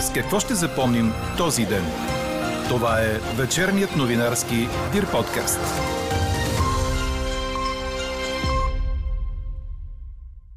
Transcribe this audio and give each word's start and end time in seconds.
С 0.00 0.12
какво 0.12 0.40
ще 0.40 0.54
запомним 0.54 1.12
този 1.38 1.66
ден? 1.66 1.84
Това 2.68 3.00
е 3.00 3.18
вечерният 3.36 3.96
новинарски 3.96 4.54
Дир 4.92 5.10
подкаст. 5.12 5.60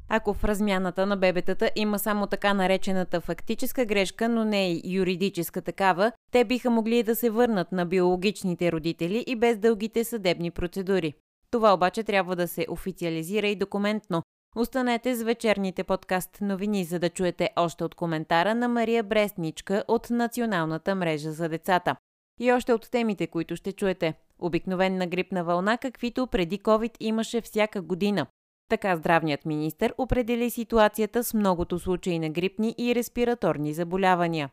Ако 0.08 0.34
в 0.34 0.44
размяната 0.44 1.06
на 1.06 1.16
бебетата 1.16 1.70
има 1.76 1.98
само 1.98 2.26
така 2.26 2.54
наречената 2.54 3.20
фактическа 3.20 3.84
грешка, 3.84 4.28
но 4.28 4.44
не 4.44 4.72
и 4.72 4.80
юридическа 4.84 5.62
такава, 5.62 6.12
те 6.32 6.44
биха 6.44 6.70
могли 6.70 7.02
да 7.02 7.16
се 7.16 7.30
върнат 7.30 7.72
на 7.72 7.86
биологичните 7.86 8.72
родители 8.72 9.24
и 9.26 9.36
без 9.36 9.58
дългите 9.58 10.04
съдебни 10.04 10.50
процедури. 10.50 11.14
Това 11.50 11.74
обаче 11.74 12.02
трябва 12.02 12.36
да 12.36 12.48
се 12.48 12.66
официализира 12.68 13.46
и 13.46 13.56
документно. 13.56 14.22
Останете 14.56 15.14
с 15.14 15.22
вечерните 15.22 15.84
подкаст 15.84 16.38
новини, 16.40 16.84
за 16.84 16.98
да 16.98 17.10
чуете 17.10 17.50
още 17.56 17.84
от 17.84 17.94
коментара 17.94 18.54
на 18.54 18.68
Мария 18.68 19.02
Брестничка 19.02 19.84
от 19.88 20.10
Националната 20.10 20.94
мрежа 20.94 21.32
за 21.32 21.48
децата. 21.48 21.96
И 22.40 22.52
още 22.52 22.72
от 22.72 22.90
темите, 22.90 23.26
които 23.26 23.56
ще 23.56 23.72
чуете. 23.72 24.14
Обикновена 24.38 25.06
грипна 25.06 25.44
вълна, 25.44 25.78
каквито 25.78 26.26
преди 26.26 26.58
COVID 26.58 26.96
имаше 27.00 27.40
всяка 27.40 27.82
година. 27.82 28.26
Така 28.68 28.96
здравният 28.96 29.44
министр 29.44 29.92
определи 29.98 30.50
ситуацията 30.50 31.24
с 31.24 31.34
многото 31.34 31.78
случаи 31.78 32.18
на 32.18 32.30
грипни 32.30 32.74
и 32.78 32.94
респираторни 32.94 33.74
заболявания. 33.74 34.50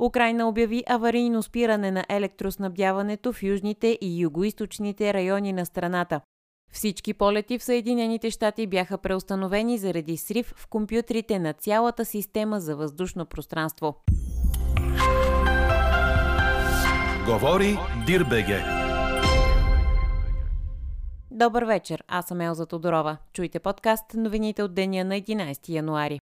Украина 0.00 0.48
обяви 0.48 0.84
аварийно 0.86 1.42
спиране 1.42 1.90
на 1.90 2.04
електроснабдяването 2.08 3.32
в 3.32 3.42
южните 3.42 3.98
и 4.00 4.20
югоисточните 4.20 5.14
райони 5.14 5.52
на 5.52 5.66
страната. 5.66 6.20
Всички 6.72 7.14
полети 7.14 7.58
в 7.58 7.64
Съединените 7.64 8.30
щати 8.30 8.66
бяха 8.66 8.98
преустановени 8.98 9.78
заради 9.78 10.16
срив 10.16 10.54
в 10.56 10.66
компютрите 10.66 11.38
на 11.38 11.52
цялата 11.52 12.04
система 12.04 12.60
за 12.60 12.76
въздушно 12.76 13.26
пространство. 13.26 13.94
Говори 17.26 17.78
Дирбеге. 18.06 18.62
Добър 21.30 21.64
вечер, 21.64 22.04
аз 22.08 22.26
съм 22.26 22.40
Елза 22.40 22.66
Тодорова. 22.66 23.16
Чуйте 23.32 23.58
подкаст 23.58 24.04
новините 24.14 24.62
от 24.62 24.74
деня 24.74 25.04
на 25.04 25.14
11 25.14 25.68
януари. 25.68 26.18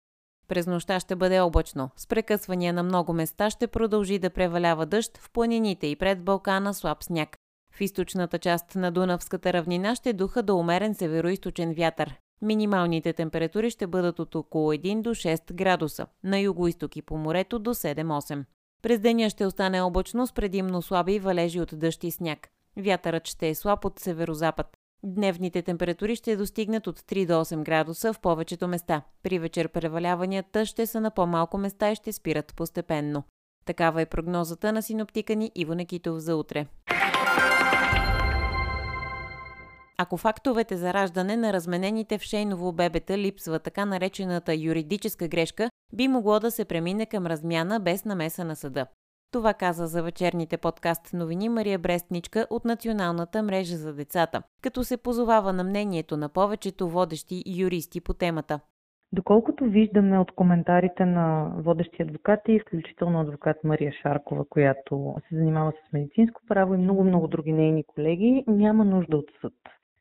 През 0.48 0.67
нощта 0.67 1.01
ще 1.01 1.17
бъде 1.17 1.41
облачно. 1.41 1.91
С 1.97 2.06
прекъсвания 2.06 2.73
на 2.73 2.83
много 2.83 3.12
места 3.12 3.51
ще 3.51 3.67
продължи 3.67 4.19
да 4.19 4.31
превалява 4.31 4.86
дъжд 4.86 5.19
в 5.19 5.31
планините 5.31 5.86
и 5.86 5.97
пред 5.97 6.25
Балкана 6.25 6.75
слаб 6.75 7.05
сняг. 7.05 7.36
В 7.77 7.80
източната 7.80 8.39
част 8.39 8.75
на 8.75 8.91
Дунавската 8.92 9.53
равнина 9.53 9.94
ще 9.94 10.12
духа 10.12 10.42
до 10.42 10.56
умерен 10.56 10.94
североисточен 10.94 11.75
вятър. 11.75 12.14
Минималните 12.42 13.12
температури 13.12 13.70
ще 13.70 13.86
бъдат 13.86 14.19
от 14.19 14.34
около 14.34 14.72
1 14.72 15.03
до 15.03 15.11
6 15.11 15.53
градуса, 15.53 16.06
на 16.25 16.39
юго-исток 16.39 16.97
и 16.97 17.02
по 17.02 17.17
морето 17.17 17.58
до 17.58 17.75
7-8. 17.75 18.45
През 18.83 19.00
деня 19.00 19.30
ще 19.30 19.47
остане 19.47 19.80
облачно 19.80 20.27
с 20.27 20.33
предимно 20.33 20.83
слаби 20.83 21.19
валежи 21.19 21.61
от 21.61 21.78
дъжд 21.78 22.05
и 22.05 22.11
сняг. 22.11 22.48
Вятърът 22.77 23.28
ще 23.28 23.48
е 23.48 23.55
слаб 23.55 23.84
от 23.84 23.98
северозапад. 23.98 24.67
Дневните 25.05 25.62
температури 25.62 26.17
ще 26.17 26.36
достигнат 26.36 26.86
от 26.86 27.00
3 27.00 27.27
до 27.27 27.33
8 27.33 27.62
градуса 27.62 28.12
в 28.12 28.20
повечето 28.20 28.69
места. 28.69 29.02
При 29.22 29.39
вечер 29.39 29.69
преваляванията 29.69 30.67
ще 30.67 30.86
са 30.86 31.00
на 31.00 31.11
по-малко 31.11 31.58
места 31.58 31.91
и 31.91 31.97
ще 31.97 32.12
спират 32.12 32.55
постепенно. 32.56 33.22
Такава 33.64 34.02
е 34.02 34.06
прогнозата 34.06 34.72
на 34.72 34.83
синоптика 34.83 35.34
ни 35.34 35.52
Иво 35.55 35.75
Некитов 35.75 36.19
за 36.19 36.36
утре. 36.36 36.67
Ако 39.98 40.17
фактовете 40.17 40.77
за 40.77 40.95
раждане 40.95 41.37
на 41.37 41.53
разменените 41.53 42.19
в 42.19 42.23
шейново 42.23 42.73
бебета 42.73 43.19
липсва 43.19 43.59
така 43.59 43.84
наречената 43.84 44.55
юридическа 44.55 45.28
грешка, 45.28 45.70
би 45.92 46.09
могло 46.09 46.41
да 46.41 46.51
се 46.51 46.64
премине 46.64 47.06
към 47.06 47.27
размяна 47.27 47.81
без 47.81 48.05
намеса 48.05 48.45
на 48.45 48.56
съда. 48.56 48.86
Това 49.33 49.55
каза 49.55 49.86
за 49.86 50.03
вечерните 50.03 50.56
подкаст 50.56 51.12
новини 51.12 51.48
Мария 51.48 51.79
Брестничка 51.79 52.46
от 52.51 52.64
Националната 52.64 53.42
мрежа 53.42 53.77
за 53.77 53.95
децата, 53.95 54.42
като 54.63 54.85
се 54.85 54.96
позовава 54.96 55.52
на 55.52 55.64
мнението 55.64 56.17
на 56.17 56.29
повечето 56.29 56.89
водещи 56.89 57.42
юристи 57.58 58.01
по 58.01 58.14
темата. 58.14 58.61
Доколкото 59.13 59.64
виждаме 59.64 60.18
от 60.18 60.33
коментарите 60.33 61.05
на 61.05 61.52
водещи 61.58 62.02
адвокати, 62.02 62.52
изключително 62.52 63.20
адвокат 63.20 63.57
Мария 63.64 63.92
Шаркова, 64.02 64.45
която 64.48 65.14
се 65.29 65.36
занимава 65.36 65.73
с 65.73 65.92
медицинско 65.92 66.41
право 66.48 66.74
и 66.74 66.79
много-много 66.79 67.29
други 67.29 67.52
нейни 67.52 67.85
колеги, 67.85 68.45
няма 68.47 68.85
нужда 68.85 69.17
от 69.17 69.27
съд. 69.41 69.52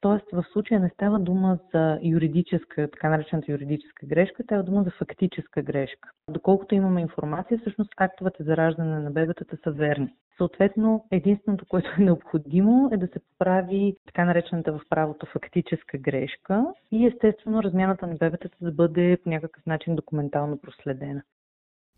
Тоест 0.04 0.26
в 0.34 0.46
случая 0.54 0.80
не 0.80 0.90
става 0.90 1.20
дума 1.20 1.60
за 1.74 2.00
юридическа, 2.04 2.92
така 2.92 3.10
наречената 3.10 3.52
юридическа 3.52 4.06
грешка, 4.06 4.44
става 4.44 4.64
дума 4.64 4.84
за 4.84 4.92
фактическа 4.92 5.62
грешка. 5.62 6.10
Доколкото 6.30 6.76
имаме 6.76 7.02
информация, 7.02 7.58
всъщност 7.58 7.94
актовете 7.98 8.44
за 8.44 8.58
раждане 8.58 9.00
на 9.00 9.12
бебетата 9.12 9.58
са 9.64 9.72
верни. 9.72 10.16
Съответно, 10.38 11.06
единственото, 11.12 11.66
което 11.66 11.90
е 11.98 12.04
необходимо 12.04 12.90
е 12.94 12.98
да 12.98 13.08
се 13.08 13.20
поправи 13.20 13.96
така 14.06 14.26
наречената 14.26 14.74
в 14.74 14.82
правото 14.90 15.26
фактическа 15.26 15.98
грешка 15.98 16.66
и 16.92 17.06
естествено 17.06 17.64
размяната 17.64 18.08
на 18.08 18.16
бебетата 18.16 18.58
да 18.62 18.72
бъде 18.72 19.18
по 19.24 19.30
някакъв 19.30 19.66
начин 19.66 19.96
документално 19.96 20.58
проследена. 20.58 21.22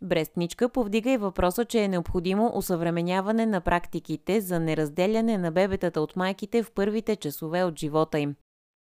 Брестничка 0.01 0.69
повдига 0.69 1.11
и 1.11 1.17
въпроса, 1.17 1.65
че 1.65 1.83
е 1.83 1.87
необходимо 1.87 2.51
усъвременяване 2.55 3.45
на 3.45 3.61
практиките 3.61 4.41
за 4.41 4.59
неразделяне 4.59 5.37
на 5.37 5.51
бебетата 5.51 6.01
от 6.01 6.15
майките 6.15 6.63
в 6.63 6.73
първите 6.75 7.15
часове 7.15 7.63
от 7.63 7.79
живота 7.79 8.19
им. 8.19 8.35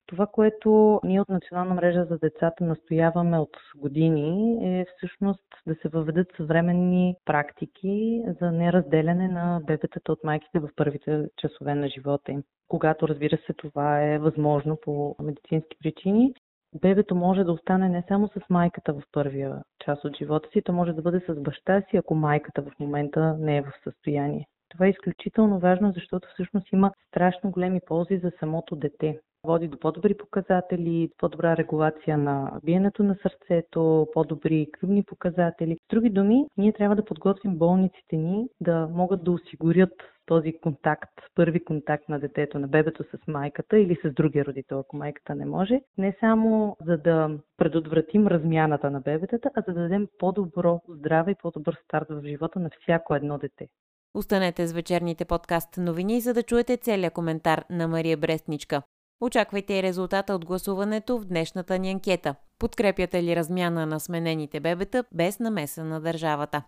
Това, 0.07 0.28
което 0.28 1.00
ние 1.03 1.22
от 1.22 1.29
Национална 1.29 1.75
мрежа 1.75 2.06
за 2.09 2.18
децата 2.18 2.63
настояваме 2.63 3.40
от 3.40 3.57
години 3.75 4.57
е 4.79 4.85
всъщност 4.97 5.44
да 5.68 5.75
се 5.81 5.90
въведат 5.90 6.28
съвременни 6.38 7.16
практики 7.25 8.24
за 8.41 8.51
неразделяне 8.51 9.28
на 9.28 9.62
бебетата 9.68 10.12
от 10.12 10.24
майките 10.24 10.59
в 10.59 10.69
първите 10.75 11.25
часове 11.38 11.75
на 11.75 11.88
живота 11.88 12.31
им. 12.31 12.44
Когато, 12.68 13.07
разбира 13.07 13.38
се, 13.38 13.53
това 13.57 14.01
е 14.01 14.19
възможно 14.19 14.78
по 14.81 15.16
медицински 15.22 15.78
причини 15.84 16.34
бебето 16.82 17.16
може 17.16 17.44
да 17.44 17.52
остане 17.52 17.90
не 17.90 18.04
само 18.08 18.28
с 18.28 18.50
майката 18.50 18.94
в 18.94 19.04
първия 19.12 19.64
част 19.86 20.06
от 20.06 20.18
живота 20.18 20.50
си, 20.50 20.62
то 20.62 20.74
може 20.74 20.94
да 20.94 21.02
бъде 21.02 21.20
с 21.28 21.42
баща 21.42 21.82
си, 21.82 21.98
ако 21.98 22.16
майката 22.16 22.62
в 22.62 22.80
момента 22.80 23.36
не 23.40 23.58
е 23.58 23.62
в 23.62 23.72
състояние. 23.84 24.48
Това 24.70 24.86
е 24.86 24.90
изключително 24.90 25.60
важно, 25.60 25.92
защото 25.96 26.28
всъщност 26.34 26.72
има 26.72 26.92
страшно 27.08 27.52
големи 27.52 27.80
ползи 27.88 28.18
за 28.18 28.32
самото 28.40 28.76
дете. 28.76 29.20
Води 29.44 29.68
до 29.68 29.80
по-добри 29.80 30.18
показатели, 30.18 31.10
по-добра 31.18 31.58
регулация 31.58 32.18
на 32.18 32.60
биенето 32.64 33.04
на 33.04 33.16
сърцето, 33.22 34.08
по-добри 34.14 34.68
кръвни 34.72 35.04
показатели. 35.04 35.76
С 35.76 35.88
други 35.90 36.10
думи, 36.10 36.46
ние 36.58 36.74
трябва 36.74 36.96
да 36.96 37.06
подготвим 37.06 37.58
болниците 37.58 38.18
ни 38.18 38.48
да 38.62 38.88
могат 38.92 39.24
да 39.24 39.32
осигурят 39.32 39.94
този 40.26 40.60
контакт, 40.60 41.12
първи 41.36 41.66
контакт 41.66 42.10
на 42.10 42.20
детето, 42.20 42.60
на 42.60 42.68
бебето 42.68 43.04
с 43.04 43.28
майката 43.28 43.80
или 43.80 43.98
с 44.06 44.14
другия 44.14 44.46
родител, 44.46 44.80
ако 44.80 44.98
майката 44.98 45.36
не 45.36 45.46
може, 45.46 45.82
не 45.98 46.18
само 46.20 46.78
за 46.86 46.98
да 46.98 47.40
предотвратим 47.58 48.28
размяната 48.28 48.92
на 48.92 49.02
бебетата, 49.02 49.50
а 49.56 49.64
за 49.68 49.74
да 49.74 49.82
дадем 49.82 50.08
по-добро 50.20 50.82
здраве 50.90 51.32
и 51.32 51.36
по-добър 51.42 51.78
старт 51.86 52.06
в 52.10 52.22
живота 52.26 52.60
на 52.60 52.70
всяко 52.82 53.16
едно 53.16 53.38
дете. 53.38 53.68
Останете 54.14 54.68
с 54.68 54.74
вечерните 54.74 55.26
подкаст 55.26 55.78
новини, 55.78 56.22
за 56.22 56.34
да 56.34 56.44
чуете 56.44 56.78
целият 56.78 57.14
коментар 57.14 57.64
на 57.70 57.88
Мария 57.88 58.18
Брестничка. 58.18 58.82
Очаквайте 59.22 59.74
и 59.74 59.84
резултата 59.84 60.36
от 60.36 60.46
гласуването 60.46 61.20
в 61.20 61.26
днешната 61.26 61.80
ни 61.80 61.92
анкета. 61.92 62.36
Подкрепяте 62.60 63.24
ли 63.24 63.36
размяна 63.36 63.86
на 63.86 64.00
сменените 64.00 64.60
бебета 64.60 65.04
без 65.14 65.40
намеса 65.40 65.84
на 65.84 66.02
държавата? 66.02 66.64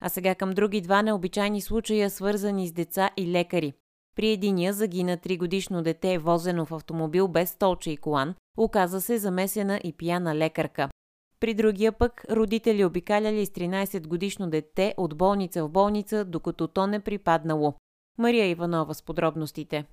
А 0.00 0.08
сега 0.08 0.34
към 0.34 0.50
други 0.50 0.80
два 0.80 1.02
необичайни 1.02 1.60
случая, 1.60 2.10
свързани 2.10 2.68
с 2.68 2.72
деца 2.72 3.10
и 3.16 3.26
лекари. 3.26 3.72
При 4.16 4.28
единия 4.28 4.72
загина 4.72 5.18
3 5.18 5.38
годишно 5.38 5.82
дете, 5.82 6.18
возено 6.18 6.64
в 6.64 6.72
автомобил 6.72 7.28
без 7.28 7.50
столче 7.50 7.90
и 7.90 7.96
колан, 7.96 8.34
оказа 8.56 9.00
се 9.00 9.18
замесена 9.18 9.80
и 9.84 9.92
пияна 9.92 10.34
лекарка. 10.34 10.88
При 11.40 11.54
другия 11.54 11.92
пък 11.92 12.24
родители 12.30 12.84
обикаляли 12.84 13.46
с 13.46 13.50
13 13.50 14.06
годишно 14.06 14.50
дете 14.50 14.94
от 14.96 15.16
болница 15.16 15.64
в 15.64 15.68
болница, 15.68 16.24
докато 16.24 16.68
то 16.68 16.86
не 16.86 17.00
припаднало. 17.00 17.74
Мария 18.18 18.46
Иванова 18.46 18.94
с 18.94 19.02
подробностите. 19.02 19.84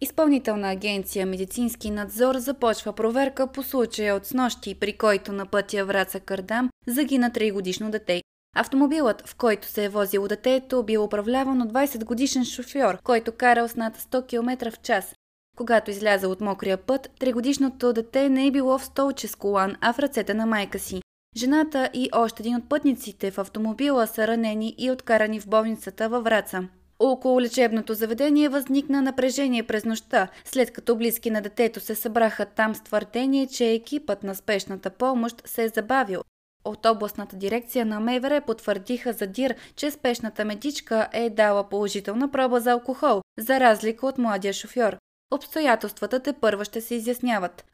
Изпълнителна 0.00 0.70
агенция 0.70 1.26
Медицински 1.26 1.90
надзор 1.90 2.34
започва 2.36 2.92
проверка 2.92 3.46
по 3.46 3.62
случая 3.62 4.14
от 4.16 4.26
снощи, 4.26 4.74
при 4.74 4.92
който 4.98 5.32
на 5.32 5.46
пътя 5.46 5.84
Враца 5.84 6.20
Кардам 6.20 6.70
загина 6.86 7.30
3 7.30 7.52
годишно 7.52 7.90
дете. 7.90 8.22
Автомобилът, 8.56 9.28
в 9.28 9.34
който 9.34 9.68
се 9.68 9.84
е 9.84 9.88
возило 9.88 10.28
детето, 10.28 10.82
бил 10.82 11.04
управляван 11.04 11.62
от 11.62 11.72
20 11.72 12.04
годишен 12.04 12.44
шофьор, 12.44 12.98
който 13.04 13.32
карал 13.32 13.68
с 13.68 13.76
над 13.76 13.98
100 13.98 14.26
км 14.26 14.70
в 14.70 14.80
час. 14.80 15.14
Когато 15.56 15.90
изляза 15.90 16.28
от 16.28 16.40
мокрия 16.40 16.76
път, 16.76 17.10
тригодишното 17.20 17.92
дете 17.92 18.28
не 18.28 18.46
е 18.46 18.50
било 18.50 18.78
в 18.78 18.84
столче 18.84 19.28
с 19.28 19.34
колан, 19.34 19.76
а 19.80 19.92
в 19.92 19.98
ръцете 19.98 20.34
на 20.34 20.46
майка 20.46 20.78
си. 20.78 21.02
Жената 21.36 21.90
и 21.94 22.08
още 22.12 22.42
един 22.42 22.56
от 22.56 22.68
пътниците 22.68 23.30
в 23.30 23.38
автомобила 23.38 24.06
са 24.06 24.26
ранени 24.26 24.74
и 24.78 24.90
откарани 24.90 25.40
в 25.40 25.48
болницата 25.48 26.08
във 26.08 26.24
Враца. 26.24 26.68
Около 26.98 27.40
лечебното 27.40 27.94
заведение 27.94 28.48
възникна 28.48 29.02
напрежение 29.02 29.62
през 29.62 29.84
нощта, 29.84 30.28
след 30.44 30.72
като 30.72 30.96
близки 30.96 31.30
на 31.30 31.40
детето 31.40 31.80
се 31.80 31.94
събраха 31.94 32.46
там 32.46 32.74
с 32.74 32.80
твърдение, 32.80 33.46
че 33.46 33.70
екипът 33.70 34.22
на 34.22 34.34
спешната 34.34 34.90
помощ 34.90 35.42
се 35.44 35.64
е 35.64 35.68
забавил. 35.68 36.22
От 36.64 36.86
областната 36.86 37.36
дирекция 37.36 37.86
на 37.86 38.00
МВР 38.00 38.40
потвърдиха 38.46 39.12
за 39.12 39.26
ДИР, 39.26 39.54
че 39.76 39.90
спешната 39.90 40.44
медичка 40.44 41.08
е 41.12 41.30
дала 41.30 41.68
положителна 41.68 42.30
проба 42.30 42.60
за 42.60 42.70
алкохол, 42.70 43.22
за 43.38 43.60
разлика 43.60 44.06
от 44.06 44.18
младия 44.18 44.52
шофьор. 44.52 44.96
Обстоятелствата 45.34 46.20
те 46.20 46.32
първа 46.32 46.64
ще 46.64 46.80
се 46.80 46.94
изясняват. 46.94 47.64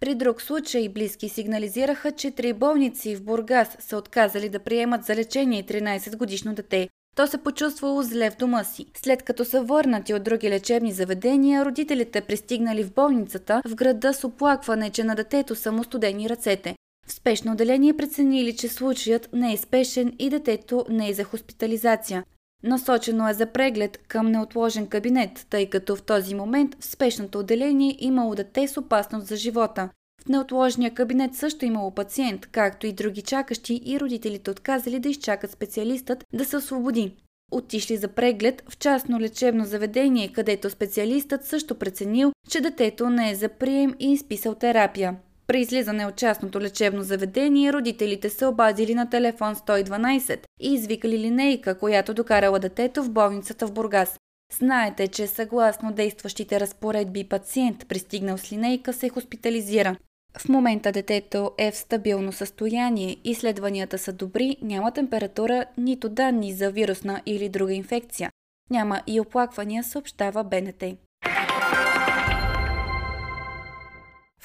При 0.00 0.14
друг 0.14 0.42
случай 0.42 0.88
близки 0.88 1.28
сигнализираха, 1.28 2.12
че 2.12 2.30
три 2.30 2.52
болници 2.52 3.16
в 3.16 3.24
Бургас 3.24 3.76
са 3.80 3.96
отказали 3.96 4.48
да 4.48 4.58
приемат 4.58 5.04
за 5.04 5.16
лечение 5.16 5.64
13-годишно 5.64 6.54
дете. 6.54 6.88
То 7.16 7.26
се 7.26 7.38
почувствало 7.38 8.02
зле 8.02 8.30
в 8.30 8.36
дома 8.36 8.64
си. 8.64 8.86
След 8.96 9.22
като 9.22 9.44
са 9.44 9.62
върнати 9.62 10.14
от 10.14 10.22
други 10.22 10.50
лечебни 10.50 10.92
заведения, 10.92 11.64
родителите 11.64 12.20
пристигнали 12.20 12.84
в 12.84 12.94
болницата 12.94 13.62
в 13.68 13.74
града 13.74 14.14
с 14.14 14.24
оплакване, 14.24 14.90
че 14.90 15.04
на 15.04 15.14
детето 15.14 15.54
са 15.54 15.72
му 15.72 15.84
студени 15.84 16.28
ръцете. 16.28 16.74
В 17.10 17.12
спешно 17.12 17.52
отделение 17.52 17.96
преценили, 17.96 18.56
че 18.56 18.68
случаят 18.68 19.28
не 19.32 19.52
е 19.52 19.56
спешен 19.56 20.12
и 20.18 20.30
детето 20.30 20.84
не 20.88 21.08
е 21.08 21.14
за 21.14 21.24
хоспитализация. 21.24 22.24
Насочено 22.62 23.28
е 23.28 23.34
за 23.34 23.46
преглед 23.46 23.98
към 24.08 24.30
неотложен 24.30 24.86
кабинет, 24.86 25.46
тъй 25.50 25.66
като 25.66 25.96
в 25.96 26.02
този 26.02 26.34
момент 26.34 26.76
в 26.80 26.84
спешното 26.84 27.38
отделение 27.38 27.96
имало 27.98 28.34
дете 28.34 28.68
с 28.68 28.76
опасност 28.76 29.26
за 29.26 29.36
живота. 29.36 29.90
В 30.24 30.28
неотложния 30.28 30.94
кабинет 30.94 31.34
също 31.34 31.64
имало 31.64 31.94
пациент, 31.94 32.46
както 32.46 32.86
и 32.86 32.92
други 32.92 33.22
чакащи 33.22 33.82
и 33.84 34.00
родителите 34.00 34.50
отказали 34.50 34.98
да 34.98 35.08
изчакат 35.08 35.50
специалистът 35.50 36.24
да 36.32 36.44
се 36.44 36.56
освободи. 36.56 37.16
Отишли 37.52 37.96
за 37.96 38.08
преглед 38.08 38.62
в 38.68 38.78
частно 38.78 39.20
лечебно 39.20 39.64
заведение, 39.64 40.32
където 40.32 40.70
специалистът 40.70 41.44
също 41.44 41.74
преценил, 41.74 42.32
че 42.50 42.60
детето 42.60 43.10
не 43.10 43.30
е 43.30 43.34
за 43.34 43.48
прием 43.48 43.94
и 43.98 44.12
изписал 44.12 44.54
терапия. 44.54 45.16
При 45.50 45.60
излизане 45.60 46.06
от 46.06 46.16
частното 46.16 46.60
лечебно 46.60 47.02
заведение, 47.02 47.72
родителите 47.72 48.30
се 48.30 48.46
обадили 48.46 48.94
на 48.94 49.10
телефон 49.10 49.54
112 49.54 50.38
и 50.60 50.74
извикали 50.74 51.18
линейка, 51.18 51.78
която 51.78 52.14
докарала 52.14 52.58
детето 52.58 53.02
в 53.02 53.10
болницата 53.10 53.66
в 53.66 53.72
Бургас. 53.72 54.18
Знаете, 54.58 55.08
че 55.08 55.26
съгласно 55.26 55.92
действащите 55.92 56.60
разпоредби 56.60 57.24
пациент, 57.24 57.88
пристигнал 57.88 58.38
с 58.38 58.52
линейка, 58.52 58.92
се 58.92 59.08
хоспитализира. 59.08 59.96
В 60.38 60.48
момента 60.48 60.92
детето 60.92 61.52
е 61.58 61.70
в 61.70 61.76
стабилно 61.76 62.32
състояние, 62.32 63.16
изследванията 63.24 63.98
са 63.98 64.12
добри, 64.12 64.56
няма 64.62 64.92
температура, 64.92 65.64
нито 65.78 66.08
данни 66.08 66.52
за 66.52 66.70
вирусна 66.70 67.22
или 67.26 67.48
друга 67.48 67.72
инфекция. 67.72 68.30
Няма 68.70 69.02
и 69.06 69.20
оплаквания, 69.20 69.84
съобщава 69.84 70.44
БНТ. 70.44 70.84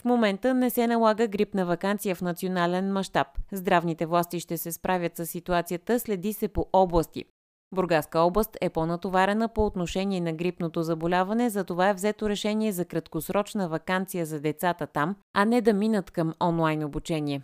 В 0.06 0.07
момента 0.07 0.54
не 0.54 0.69
се 0.69 0.88
налага 0.88 1.28
грипна 1.28 1.66
вакансия 1.66 2.16
в 2.16 2.22
национален 2.22 2.94
мащаб. 2.94 3.28
Здравните 3.52 4.06
власти 4.06 4.40
ще 4.40 4.57
се 4.57 4.72
справят 4.72 5.18
с 5.18 5.25
ситуацията, 5.25 6.00
следи 6.00 6.34
се 6.34 6.48
по 6.48 6.66
области. 6.74 7.25
Бургаска 7.75 8.19
област 8.19 8.57
е 8.62 8.69
по-натоварена 8.69 9.50
по 9.50 9.66
отношение 9.66 10.22
на 10.22 10.34
грипното 10.34 10.84
заболяване, 10.84 11.50
затова 11.50 11.90
е 11.90 11.94
взето 11.94 12.30
решение 12.30 12.72
за 12.72 12.86
краткосрочна 12.86 13.69
вакансия 13.69 14.25
за 14.25 14.40
децата 14.40 14.88
там, 14.88 15.16
а 15.34 15.46
не 15.46 15.62
да 15.62 15.74
минат 15.74 16.12
към 16.12 16.34
онлайн 16.44 16.84
обучение. 16.84 17.42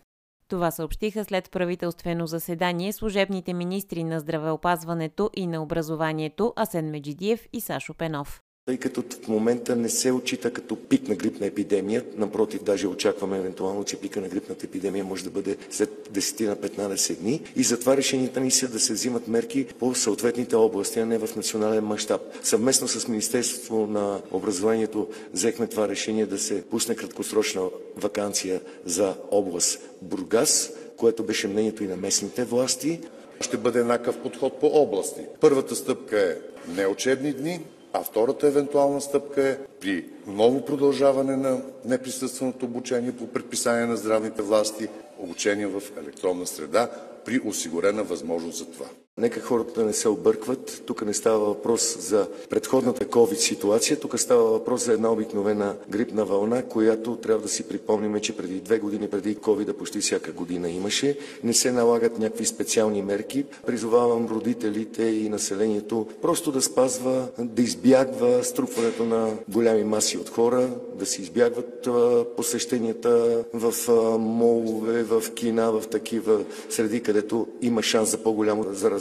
Това 0.47 0.71
съобщиха 0.71 1.25
след 1.25 1.51
правителствено 1.51 2.27
заседание 2.27 2.93
служебните 2.93 3.53
министри 3.53 4.03
на 4.03 4.19
здравеопазването 4.19 5.29
и 5.35 5.47
на 5.47 5.63
образованието 5.63 6.53
Асен 6.55 6.89
Меджидиев 6.89 7.47
и 7.53 7.61
Сашо 7.61 7.93
Пенов 7.93 8.41
тъй 8.65 8.77
като 8.77 9.03
в 9.23 9.27
момента 9.27 9.75
не 9.75 9.89
се 9.89 10.11
отчита 10.11 10.53
като 10.53 10.75
пик 10.75 11.07
на 11.07 11.15
грипна 11.15 11.45
епидемия. 11.45 12.05
Напротив, 12.17 12.63
даже 12.63 12.87
очакваме 12.87 13.37
евентуално, 13.37 13.83
че 13.83 13.99
пика 13.99 14.21
на 14.21 14.27
грипната 14.27 14.65
епидемия 14.65 15.05
може 15.05 15.23
да 15.23 15.29
бъде 15.29 15.57
след 15.69 16.09
10 16.13 16.47
на 16.47 16.55
15 16.55 17.15
дни. 17.15 17.41
И 17.55 17.63
затова 17.63 17.97
решенията 17.97 18.39
ни 18.39 18.51
са 18.51 18.67
да 18.67 18.79
се 18.79 18.93
взимат 18.93 19.27
мерки 19.27 19.65
по 19.79 19.95
съответните 19.95 20.55
области, 20.55 20.99
а 20.99 21.05
не 21.05 21.17
в 21.17 21.35
национален 21.35 21.83
мащаб. 21.83 22.21
Съвместно 22.43 22.87
с 22.87 23.07
Министерството 23.07 23.87
на 23.87 24.21
образованието 24.31 25.07
взехме 25.33 25.67
това 25.67 25.87
решение 25.87 26.25
да 26.25 26.37
се 26.37 26.63
пусне 26.63 26.95
краткосрочна 26.95 27.61
вакансия 27.97 28.61
за 28.85 29.15
област 29.31 29.89
Бургас, 30.01 30.71
което 30.97 31.23
беше 31.23 31.47
мнението 31.47 31.83
и 31.83 31.87
на 31.87 31.95
местните 31.95 32.43
власти. 32.43 32.99
Ще 33.41 33.57
бъде 33.57 33.79
еднакъв 33.79 34.17
подход 34.17 34.59
по 34.59 34.67
области. 34.67 35.21
Първата 35.39 35.75
стъпка 35.75 36.19
е 36.19 36.35
неучебни 36.71 37.33
дни, 37.33 37.59
а 37.93 38.03
втората 38.03 38.47
евентуална 38.47 39.01
стъпка 39.01 39.49
е 39.49 39.57
при 39.79 40.05
ново 40.27 40.65
продължаване 40.65 41.35
на 41.35 41.61
неприсъственото 41.85 42.65
обучение 42.65 43.11
по 43.11 43.27
предписание 43.27 43.85
на 43.85 43.97
здравните 43.97 44.41
власти, 44.41 44.87
обучение 45.19 45.67
в 45.67 45.81
електронна 45.97 46.47
среда 46.47 46.89
при 47.25 47.39
осигурена 47.45 48.03
възможност 48.03 48.57
за 48.57 48.65
това. 48.65 48.85
Нека 49.17 49.39
хората 49.39 49.83
не 49.85 49.93
се 49.93 50.09
объркват. 50.09 50.83
Тук 50.85 51.05
не 51.05 51.13
става 51.13 51.39
въпрос 51.39 51.97
за 51.99 52.27
предходната 52.49 53.05
COVID 53.05 53.35
ситуация, 53.35 53.99
тук 53.99 54.19
става 54.19 54.43
въпрос 54.43 54.85
за 54.85 54.93
една 54.93 55.11
обикновена 55.11 55.75
грипна 55.89 56.25
вълна, 56.25 56.63
която 56.63 57.15
трябва 57.15 57.41
да 57.41 57.49
си 57.49 57.63
припомним, 57.63 58.19
че 58.19 58.37
преди 58.37 58.59
две 58.59 58.79
години 58.79 59.07
преди 59.07 59.37
COVID 59.37 59.73
почти 59.73 59.99
всяка 59.99 60.31
година 60.31 60.69
имаше. 60.69 61.17
Не 61.43 61.53
се 61.53 61.71
налагат 61.71 62.19
някакви 62.19 62.45
специални 62.45 63.01
мерки. 63.01 63.45
Призовавам 63.65 64.27
родителите 64.27 65.03
и 65.03 65.29
населението 65.29 66.07
просто 66.21 66.51
да 66.51 66.61
спазва, 66.61 67.27
да 67.39 67.61
избягва 67.61 68.43
струпването 68.43 69.05
на 69.05 69.33
голями 69.49 69.83
маси 69.83 70.17
от 70.17 70.29
хора, 70.29 70.69
да 70.95 71.05
се 71.05 71.21
избягват 71.21 71.89
посещенията 72.37 73.43
в 73.53 73.73
молове, 74.19 75.03
в 75.03 75.23
кина, 75.35 75.71
в 75.71 75.87
такива 75.87 76.43
среди, 76.69 77.03
където 77.03 77.47
има 77.61 77.83
шанс 77.83 78.09
за 78.11 78.17
по-голямо 78.17 78.65
заразяване. 78.73 79.00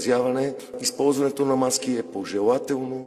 Използването 0.80 1.44
на 1.44 1.56
маски 1.56 1.96
е 1.96 2.02
пожелателно. 2.02 3.06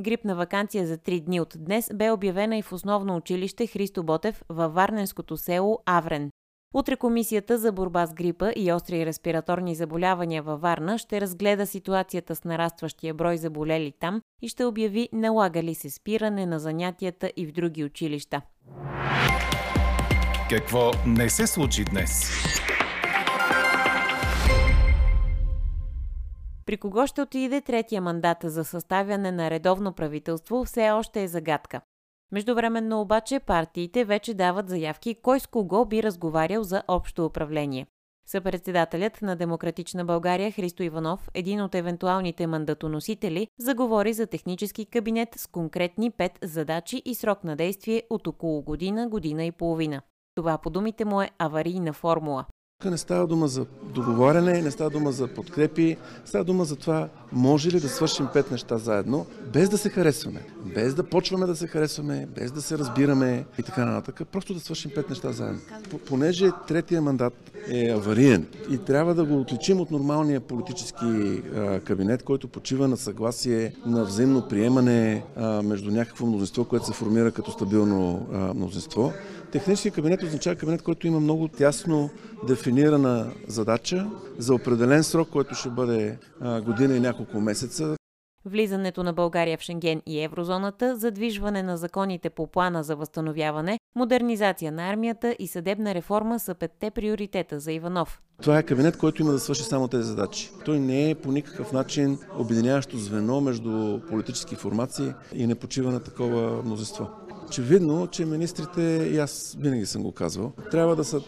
Грипна 0.00 0.36
вакансия 0.36 0.86
за 0.86 0.96
три 0.96 1.20
дни 1.20 1.40
от 1.40 1.54
днес 1.58 1.90
бе 1.94 2.10
обявена 2.10 2.58
и 2.58 2.62
в 2.62 2.72
основно 2.72 3.16
училище 3.16 3.66
Христо 3.66 4.02
Ботев 4.02 4.42
във 4.48 4.74
Варненското 4.74 5.36
село 5.36 5.78
Аврен. 5.86 6.30
Утре 6.74 6.96
Комисията 6.96 7.58
за 7.58 7.72
борба 7.72 8.06
с 8.06 8.14
грипа 8.14 8.52
и 8.56 8.72
остри 8.72 9.06
респираторни 9.06 9.74
заболявания 9.74 10.42
във 10.42 10.60
Варна 10.60 10.98
ще 10.98 11.20
разгледа 11.20 11.66
ситуацията 11.66 12.36
с 12.36 12.44
нарастващия 12.44 13.14
брой 13.14 13.36
заболели 13.36 13.92
там 14.00 14.20
и 14.42 14.48
ще 14.48 14.64
обяви 14.64 15.08
налага 15.12 15.62
ли 15.62 15.74
се 15.74 15.90
спиране 15.90 16.46
на 16.46 16.58
занятията 16.58 17.32
и 17.36 17.46
в 17.46 17.52
други 17.52 17.84
училища. 17.84 18.42
Какво 20.50 20.90
не 21.06 21.30
се 21.30 21.46
случи 21.46 21.84
днес? 21.84 22.30
При 26.70 26.76
кого 26.76 27.06
ще 27.06 27.22
отиде 27.22 27.60
третия 27.60 28.02
мандат 28.02 28.38
за 28.42 28.64
съставяне 28.64 29.32
на 29.32 29.50
редовно 29.50 29.92
правителство 29.92 30.64
все 30.64 30.90
още 30.90 31.22
е 31.22 31.28
загадка. 31.28 31.80
Междувременно 32.32 33.00
обаче 33.00 33.40
партиите 33.40 34.04
вече 34.04 34.34
дават 34.34 34.68
заявки 34.68 35.14
кой 35.22 35.40
с 35.40 35.46
кого 35.46 35.84
би 35.84 36.02
разговарял 36.02 36.62
за 36.62 36.82
общо 36.88 37.26
управление. 37.26 37.86
Съпредседателят 38.26 39.22
на 39.22 39.36
Демократична 39.36 40.04
България 40.04 40.52
Христо 40.52 40.82
Иванов, 40.82 41.28
един 41.34 41.60
от 41.62 41.74
евентуалните 41.74 42.46
мандатоносители, 42.46 43.48
заговори 43.58 44.12
за 44.12 44.26
технически 44.26 44.86
кабинет 44.86 45.28
с 45.36 45.46
конкретни 45.46 46.10
пет 46.10 46.38
задачи 46.42 47.02
и 47.04 47.14
срок 47.14 47.44
на 47.44 47.56
действие 47.56 48.02
от 48.10 48.26
около 48.26 48.62
година, 48.62 49.08
година 49.08 49.44
и 49.44 49.52
половина. 49.52 50.02
Това 50.34 50.58
по 50.58 50.70
думите 50.70 51.04
му 51.04 51.22
е 51.22 51.30
аварийна 51.38 51.92
формула. 51.92 52.46
Тук 52.80 52.90
не 52.90 52.98
става 52.98 53.26
дума 53.26 53.48
за 53.48 53.66
договаряне, 53.94 54.62
не 54.62 54.70
става 54.70 54.90
дума 54.90 55.12
за 55.12 55.28
подкрепи, 55.28 55.96
става 56.24 56.44
дума 56.44 56.64
за 56.64 56.76
това 56.76 57.08
може 57.32 57.70
ли 57.70 57.80
да 57.80 57.88
свършим 57.88 58.26
пет 58.32 58.50
неща 58.50 58.78
заедно, 58.78 59.26
без 59.52 59.68
да 59.68 59.78
се 59.78 59.90
харесваме, 59.90 60.46
без 60.74 60.94
да 60.94 61.02
почваме 61.02 61.46
да 61.46 61.56
се 61.56 61.66
харесваме, 61.66 62.28
без 62.34 62.52
да 62.52 62.62
се 62.62 62.78
разбираме 62.78 63.44
и 63.58 63.62
така 63.62 63.84
нататък, 63.84 64.28
просто 64.32 64.54
да 64.54 64.60
свършим 64.60 64.90
пет 64.94 65.10
неща 65.10 65.32
заедно. 65.32 65.60
Понеже 66.06 66.50
третия 66.68 67.02
мандат 67.02 67.50
е 67.68 67.90
авариен 67.90 68.46
и 68.70 68.78
трябва 68.78 69.14
да 69.14 69.24
го 69.24 69.40
отличим 69.40 69.80
от 69.80 69.90
нормалния 69.90 70.40
политически 70.40 71.42
кабинет, 71.84 72.22
който 72.22 72.48
почива 72.48 72.88
на 72.88 72.96
съгласие, 72.96 73.74
на 73.86 74.04
взаимно 74.04 74.48
приемане 74.48 75.24
между 75.64 75.90
някакво 75.90 76.26
мнозинство, 76.26 76.64
което 76.64 76.86
се 76.86 76.92
формира 76.92 77.32
като 77.32 77.50
стабилно 77.50 78.26
а, 78.32 78.54
мнозинство. 78.54 79.12
Технически 79.52 79.90
кабинет 79.90 80.22
означава 80.22 80.56
кабинет, 80.56 80.82
който 80.82 81.06
има 81.06 81.20
много 81.20 81.48
тясно 81.48 82.10
дефинирана 82.48 83.32
задача 83.48 84.10
за 84.38 84.54
определен 84.54 85.04
срок, 85.04 85.28
който 85.28 85.54
ще 85.54 85.68
бъде 85.68 86.18
година 86.64 86.96
и 86.96 87.00
няколко 87.00 87.40
месеца. 87.40 87.96
Влизането 88.44 89.02
на 89.02 89.12
България 89.12 89.58
в 89.58 89.60
Шенген 89.60 90.02
и 90.06 90.20
еврозоната, 90.20 90.96
задвижване 90.96 91.62
на 91.62 91.76
законите 91.76 92.30
по 92.30 92.46
плана 92.46 92.82
за 92.82 92.96
възстановяване, 92.96 93.78
модернизация 93.96 94.72
на 94.72 94.90
армията 94.90 95.36
и 95.38 95.46
съдебна 95.46 95.94
реформа 95.94 96.38
са 96.38 96.54
петте 96.54 96.90
приоритета 96.90 97.60
за 97.60 97.72
Иванов. 97.72 98.20
Това 98.42 98.58
е 98.58 98.62
кабинет, 98.62 98.96
който 98.96 99.22
има 99.22 99.32
да 99.32 99.38
свърши 99.38 99.62
само 99.62 99.88
тези 99.88 100.08
задачи. 100.08 100.50
Той 100.64 100.78
не 100.78 101.10
е 101.10 101.14
по 101.14 101.32
никакъв 101.32 101.72
начин 101.72 102.18
обединяващо 102.38 102.96
звено 102.98 103.40
между 103.40 104.00
политически 104.08 104.56
формации 104.56 105.12
и 105.34 105.46
не 105.46 105.54
почива 105.54 105.92
на 105.92 106.00
такова 106.00 106.62
мнозинство. 106.62 107.08
Очевидно, 107.46 108.06
че 108.06 108.24
министрите, 108.24 109.08
и 109.12 109.18
аз 109.18 109.56
винаги 109.60 109.86
съм 109.86 110.02
го 110.02 110.12
казвал, 110.12 110.52
трябва 110.70 110.96
да 110.96 111.04
са 111.04 111.20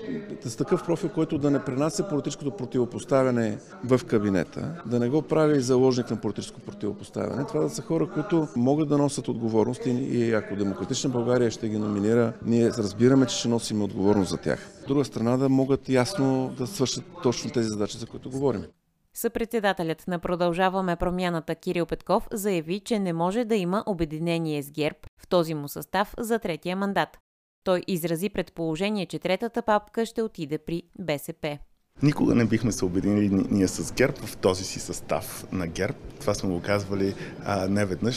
с 0.45 0.57
такъв 0.57 0.85
профил, 0.85 1.11
който 1.11 1.39
да 1.39 1.51
не 1.51 1.65
пренася 1.65 2.09
политическото 2.09 2.51
противопоставяне 2.51 3.59
в 3.85 4.01
кабинета, 4.07 4.83
да 4.87 4.99
не 4.99 5.09
го 5.09 5.23
прави 5.23 5.61
заложник 5.61 6.11
на 6.11 6.17
политическо 6.17 6.61
противопоставяне. 6.61 7.47
Това 7.47 7.61
да 7.61 7.71
са 7.71 7.83
хора, 7.83 8.09
които 8.15 8.49
могат 8.57 8.89
да 8.89 8.99
носят 8.99 9.29
отговорност 9.29 9.81
и 9.87 10.33
ако 10.33 10.57
Демократична 10.57 11.11
България 11.11 11.51
ще 11.51 11.69
ги 11.69 11.79
номинира, 11.79 12.33
ние 12.47 12.71
разбираме, 12.71 13.27
че 13.27 13.37
ще 13.37 13.49
носим 13.49 13.83
отговорност 13.83 14.31
за 14.31 14.37
тях. 14.37 14.71
От 14.81 14.89
друга 14.89 15.05
страна 15.05 15.37
да 15.37 15.49
могат 15.49 15.89
ясно 15.89 16.55
да 16.59 16.67
свършат 16.67 17.05
точно 17.23 17.51
тези 17.51 17.69
задачи, 17.69 17.99
за 17.99 18.07
които 18.07 18.31
говорим. 18.31 18.65
Съпредседателят 19.15 20.09
на 20.09 20.19
Продължаваме 20.19 20.97
промяната 20.97 21.55
Кирил 21.55 21.87
Петков 21.87 22.29
заяви, 22.33 22.81
че 22.81 22.99
не 22.99 23.13
може 23.13 23.45
да 23.45 23.55
има 23.55 23.85
обединение 23.87 24.63
с 24.63 24.71
ГЕРБ 24.71 24.99
в 25.19 25.29
този 25.29 25.55
му 25.55 25.69
състав 25.69 26.15
за 26.19 26.39
третия 26.39 26.77
мандат. 26.77 27.19
Той 27.65 27.83
изрази 27.87 28.29
предположение, 28.31 29.07
че 29.07 29.19
третата 29.19 29.63
папка 29.63 30.07
ще 30.07 30.23
отиде 30.23 30.59
при 30.59 30.83
БСП. 30.99 31.59
Никога 32.03 32.35
не 32.35 32.45
бихме 32.45 32.73
се 32.73 32.85
обединили 32.85 33.47
ние 33.51 33.69
с 33.69 33.93
ГЕРБ 33.93 34.27
в 34.27 34.37
този 34.37 34.65
си 34.65 34.81
състав 34.81 35.47
на 35.53 35.67
ГЕРБ. 35.67 35.99
Това 36.21 36.35
сме 36.35 36.51
го 36.51 36.63
казвали 36.63 37.15
а, 37.45 37.69
не. 37.69 38.13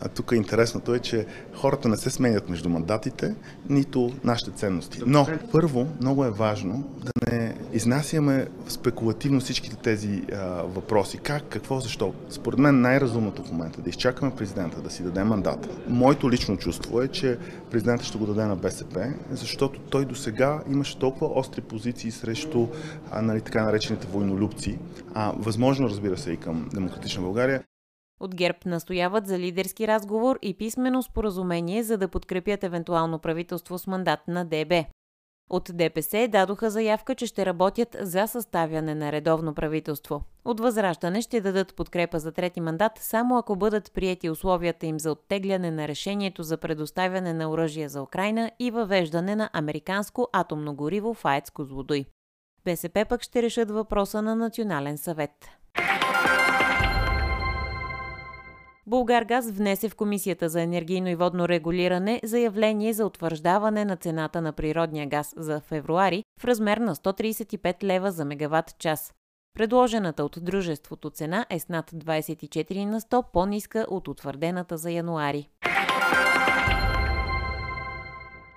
А, 0.00 0.08
тук 0.08 0.32
интересното 0.34 0.94
е, 0.94 0.98
че 0.98 1.26
хората 1.54 1.88
не 1.88 1.96
се 1.96 2.10
сменят 2.10 2.48
между 2.48 2.68
мандатите, 2.68 3.34
нито 3.68 4.12
нашите 4.24 4.50
ценности. 4.50 5.00
Но, 5.06 5.26
първо, 5.52 5.86
много 6.00 6.24
е 6.24 6.30
важно 6.30 6.90
да 7.04 7.32
не 7.32 7.56
изнасяме 7.72 8.46
спекулативно 8.68 9.40
всичките 9.40 9.76
тези 9.76 10.22
а, 10.32 10.38
въпроси. 10.62 11.18
Как, 11.18 11.42
какво, 11.48 11.80
защо. 11.80 12.14
Според 12.30 12.58
мен 12.58 12.80
най-разумното 12.80 13.44
в 13.44 13.52
момента 13.52 13.80
е 13.80 13.82
да 13.82 13.90
изчакаме 13.90 14.34
президента 14.34 14.80
да 14.80 14.90
си 14.90 15.02
даде 15.02 15.24
мандата. 15.24 15.68
Моето 15.88 16.30
лично 16.30 16.56
чувство 16.56 17.02
е, 17.02 17.08
че 17.08 17.38
президента 17.70 18.04
ще 18.04 18.18
го 18.18 18.26
даде 18.26 18.44
на 18.44 18.56
БСП, 18.56 19.12
защото 19.30 19.80
той 19.80 20.04
до 20.04 20.14
сега 20.14 20.62
имаше 20.70 20.98
толкова 20.98 21.38
остри 21.38 21.60
позиции 21.60 22.10
срещу 22.10 22.66
а, 23.10 23.22
нали, 23.22 23.40
така 23.40 23.64
наречените 23.64 24.06
войнолюбци, 24.06 24.78
а 25.14 25.32
възможно, 25.36 25.88
разбира 25.88 26.16
се, 26.16 26.32
и 26.32 26.36
към 26.36 26.68
Демократична 26.74 27.22
България. 27.22 27.62
От 28.20 28.34
ГЕРБ 28.34 28.58
настояват 28.66 29.26
за 29.26 29.38
лидерски 29.38 29.88
разговор 29.88 30.38
и 30.42 30.54
писмено 30.54 31.02
споразумение, 31.02 31.82
за 31.82 31.98
да 31.98 32.08
подкрепят 32.08 32.64
евентуално 32.64 33.18
правителство 33.18 33.78
с 33.78 33.86
мандат 33.86 34.20
на 34.28 34.44
ДБ. 34.44 34.72
От 35.50 35.70
ДПС 35.74 36.28
дадоха 36.28 36.70
заявка, 36.70 37.14
че 37.14 37.26
ще 37.26 37.46
работят 37.46 37.96
за 38.00 38.26
съставяне 38.26 38.94
на 38.94 39.12
редовно 39.12 39.54
правителство. 39.54 40.22
От 40.44 40.60
Възраждане 40.60 41.22
ще 41.22 41.40
дадат 41.40 41.74
подкрепа 41.74 42.18
за 42.18 42.32
трети 42.32 42.60
мандат, 42.60 42.92
само 42.96 43.38
ако 43.38 43.56
бъдат 43.56 43.92
приети 43.92 44.30
условията 44.30 44.86
им 44.86 45.00
за 45.00 45.12
оттегляне 45.12 45.70
на 45.70 45.88
решението 45.88 46.42
за 46.42 46.56
предоставяне 46.56 47.32
на 47.32 47.50
оръжие 47.50 47.88
за 47.88 48.02
Украина 48.02 48.50
и 48.58 48.70
въвеждане 48.70 49.36
на 49.36 49.50
американско 49.52 50.28
атомно 50.32 50.74
гориво 50.74 51.14
в 51.14 51.24
АЕЦ 51.24 51.50
Козлодой. 51.50 52.04
БСП 52.64 53.06
пък 53.08 53.22
ще 53.22 53.42
решат 53.42 53.70
въпроса 53.70 54.22
на 54.22 54.36
Национален 54.36 54.98
съвет. 54.98 55.55
Булгаргаз 58.88 59.50
внесе 59.50 59.88
в 59.88 59.96
Комисията 59.96 60.48
за 60.48 60.62
енергийно 60.62 61.08
и 61.08 61.14
водно 61.14 61.48
регулиране 61.48 62.20
заявление 62.24 62.92
за 62.92 63.06
утвърждаване 63.06 63.84
на 63.84 63.96
цената 63.96 64.40
на 64.40 64.52
природния 64.52 65.06
газ 65.06 65.34
за 65.36 65.60
февруари 65.60 66.24
в 66.40 66.44
размер 66.44 66.78
на 66.78 66.94
135 66.94 67.84
лева 67.84 68.12
за 68.12 68.24
мегаватт 68.24 68.78
час. 68.78 69.12
Предложената 69.54 70.24
от 70.24 70.38
дружеството 70.42 71.10
цена 71.10 71.46
е 71.50 71.58
с 71.58 71.68
над 71.68 71.90
24 71.90 72.84
на 72.84 73.00
100 73.00 73.24
по-ниска 73.32 73.86
от 73.88 74.08
утвърдената 74.08 74.78
за 74.78 74.90
януари. 74.90 75.48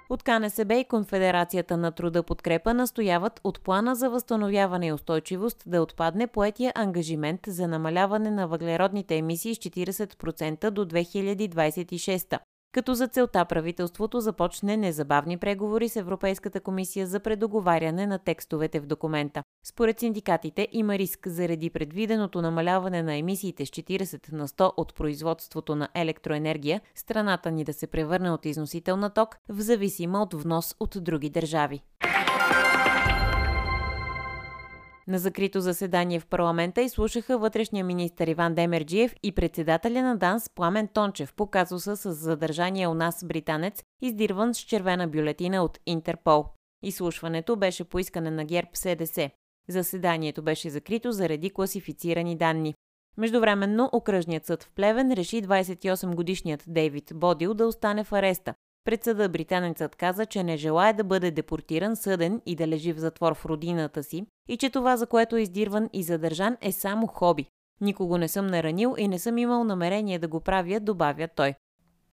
От 0.09 0.23
КНСБ 0.23 0.75
и 0.75 0.85
Конфедерацията 0.85 1.77
на 1.77 1.91
труда 1.91 2.23
подкрепа 2.23 2.73
настояват 2.73 3.41
от 3.43 3.61
плана 3.61 3.95
за 3.95 4.09
възстановяване 4.09 4.87
и 4.87 4.93
устойчивост 4.93 5.63
да 5.65 5.81
отпадне 5.81 6.27
поетия 6.27 6.71
ангажимент 6.75 7.41
за 7.47 7.67
намаляване 7.67 8.31
на 8.31 8.47
въглеродните 8.47 9.17
емисии 9.17 9.55
с 9.55 9.57
40% 9.57 10.69
до 10.69 10.85
2026 10.85 12.39
като 12.71 12.93
за 12.93 13.07
целта 13.07 13.45
правителството 13.45 14.19
започне 14.19 14.77
незабавни 14.77 15.38
преговори 15.38 15.89
с 15.89 15.95
Европейската 15.95 16.59
комисия 16.59 17.07
за 17.07 17.19
предоговаряне 17.19 18.07
на 18.07 18.19
текстовете 18.19 18.79
в 18.79 18.85
документа. 18.85 19.43
Според 19.63 19.99
синдикатите 19.99 20.67
има 20.71 20.97
риск 20.97 21.27
заради 21.27 21.69
предвиденото 21.69 22.41
намаляване 22.41 23.03
на 23.03 23.15
емисиите 23.15 23.65
с 23.65 23.69
40 23.69 24.33
на 24.33 24.47
100 24.47 24.73
от 24.77 24.95
производството 24.95 25.75
на 25.75 25.89
електроенергия, 25.95 26.81
страната 26.95 27.51
ни 27.51 27.63
да 27.63 27.73
се 27.73 27.88
превърне 27.88 28.31
от 28.31 28.45
износител 28.45 28.97
на 28.97 29.09
ток 29.09 29.38
в 29.49 29.61
зависима 29.61 30.21
от 30.21 30.33
внос 30.33 30.75
от 30.79 30.97
други 31.01 31.29
държави. 31.29 31.81
На 35.09 35.19
закрито 35.19 35.61
заседание 35.61 36.19
в 36.19 36.27
парламента 36.27 36.81
изслушаха 36.81 37.37
вътрешния 37.37 37.85
министр 37.85 38.29
Иван 38.29 38.55
Демерджиев 38.55 39.15
и 39.23 39.31
председателя 39.31 40.01
на 40.01 40.17
ДАНС 40.17 40.49
Пламен 40.55 40.87
Тончев 40.87 41.33
по 41.33 41.47
казуса 41.47 41.97
с 41.97 42.13
задържания 42.13 42.89
у 42.89 42.93
нас 42.93 43.25
британец, 43.25 43.83
издирван 44.01 44.53
с 44.53 44.59
червена 44.59 45.07
бюлетина 45.07 45.63
от 45.63 45.79
Интерпол. 45.85 46.45
Изслушването 46.83 47.55
беше 47.55 47.83
по 47.83 47.99
искане 47.99 48.31
на 48.31 48.45
ГЕРБ 48.45 48.69
СДС. 48.73 49.29
Заседанието 49.69 50.41
беше 50.41 50.69
закрито 50.69 51.11
заради 51.11 51.49
класифицирани 51.49 52.37
данни. 52.37 52.75
Междувременно, 53.17 53.89
окръжният 53.93 54.45
съд 54.45 54.63
в 54.63 54.71
Плевен 54.75 55.11
реши 55.11 55.43
28-годишният 55.43 56.63
Дейвид 56.67 57.11
Бодил 57.15 57.53
да 57.53 57.67
остане 57.67 58.03
в 58.03 58.13
ареста, 58.13 58.53
пред 58.86 59.03
съда 59.03 59.29
британецът 59.29 59.95
каза, 59.95 60.25
че 60.25 60.43
не 60.43 60.57
желая 60.57 60.93
да 60.93 61.03
бъде 61.03 61.31
депортиран, 61.31 61.95
съден 61.95 62.41
и 62.45 62.55
да 62.55 62.67
лежи 62.67 62.93
в 62.93 63.00
затвор 63.00 63.36
в 63.36 63.45
родината 63.45 64.03
си 64.03 64.25
и 64.48 64.57
че 64.57 64.69
това, 64.69 64.98
за 64.98 65.07
което 65.07 65.36
е 65.36 65.41
издирван 65.41 65.89
и 65.93 66.03
задържан, 66.03 66.57
е 66.62 66.71
само 66.71 67.07
хоби. 67.07 67.45
Никого 67.81 68.17
не 68.17 68.27
съм 68.27 68.48
наранил 68.48 68.95
и 68.98 69.07
не 69.07 69.19
съм 69.19 69.38
имал 69.38 69.63
намерение 69.63 70.19
да 70.19 70.27
го 70.27 70.39
правя, 70.39 70.79
добавя 70.79 71.27
той. 71.36 71.53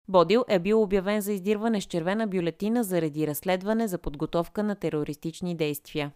Бодил 0.08 0.44
е 0.48 0.58
бил 0.58 0.82
обявен 0.82 1.20
за 1.20 1.32
издирване 1.32 1.80
с 1.80 1.84
червена 1.84 2.26
бюлетина 2.26 2.84
заради 2.84 3.26
разследване 3.26 3.88
за 3.88 3.98
подготовка 3.98 4.62
на 4.62 4.76
терористични 4.76 5.56
действия. 5.56 6.12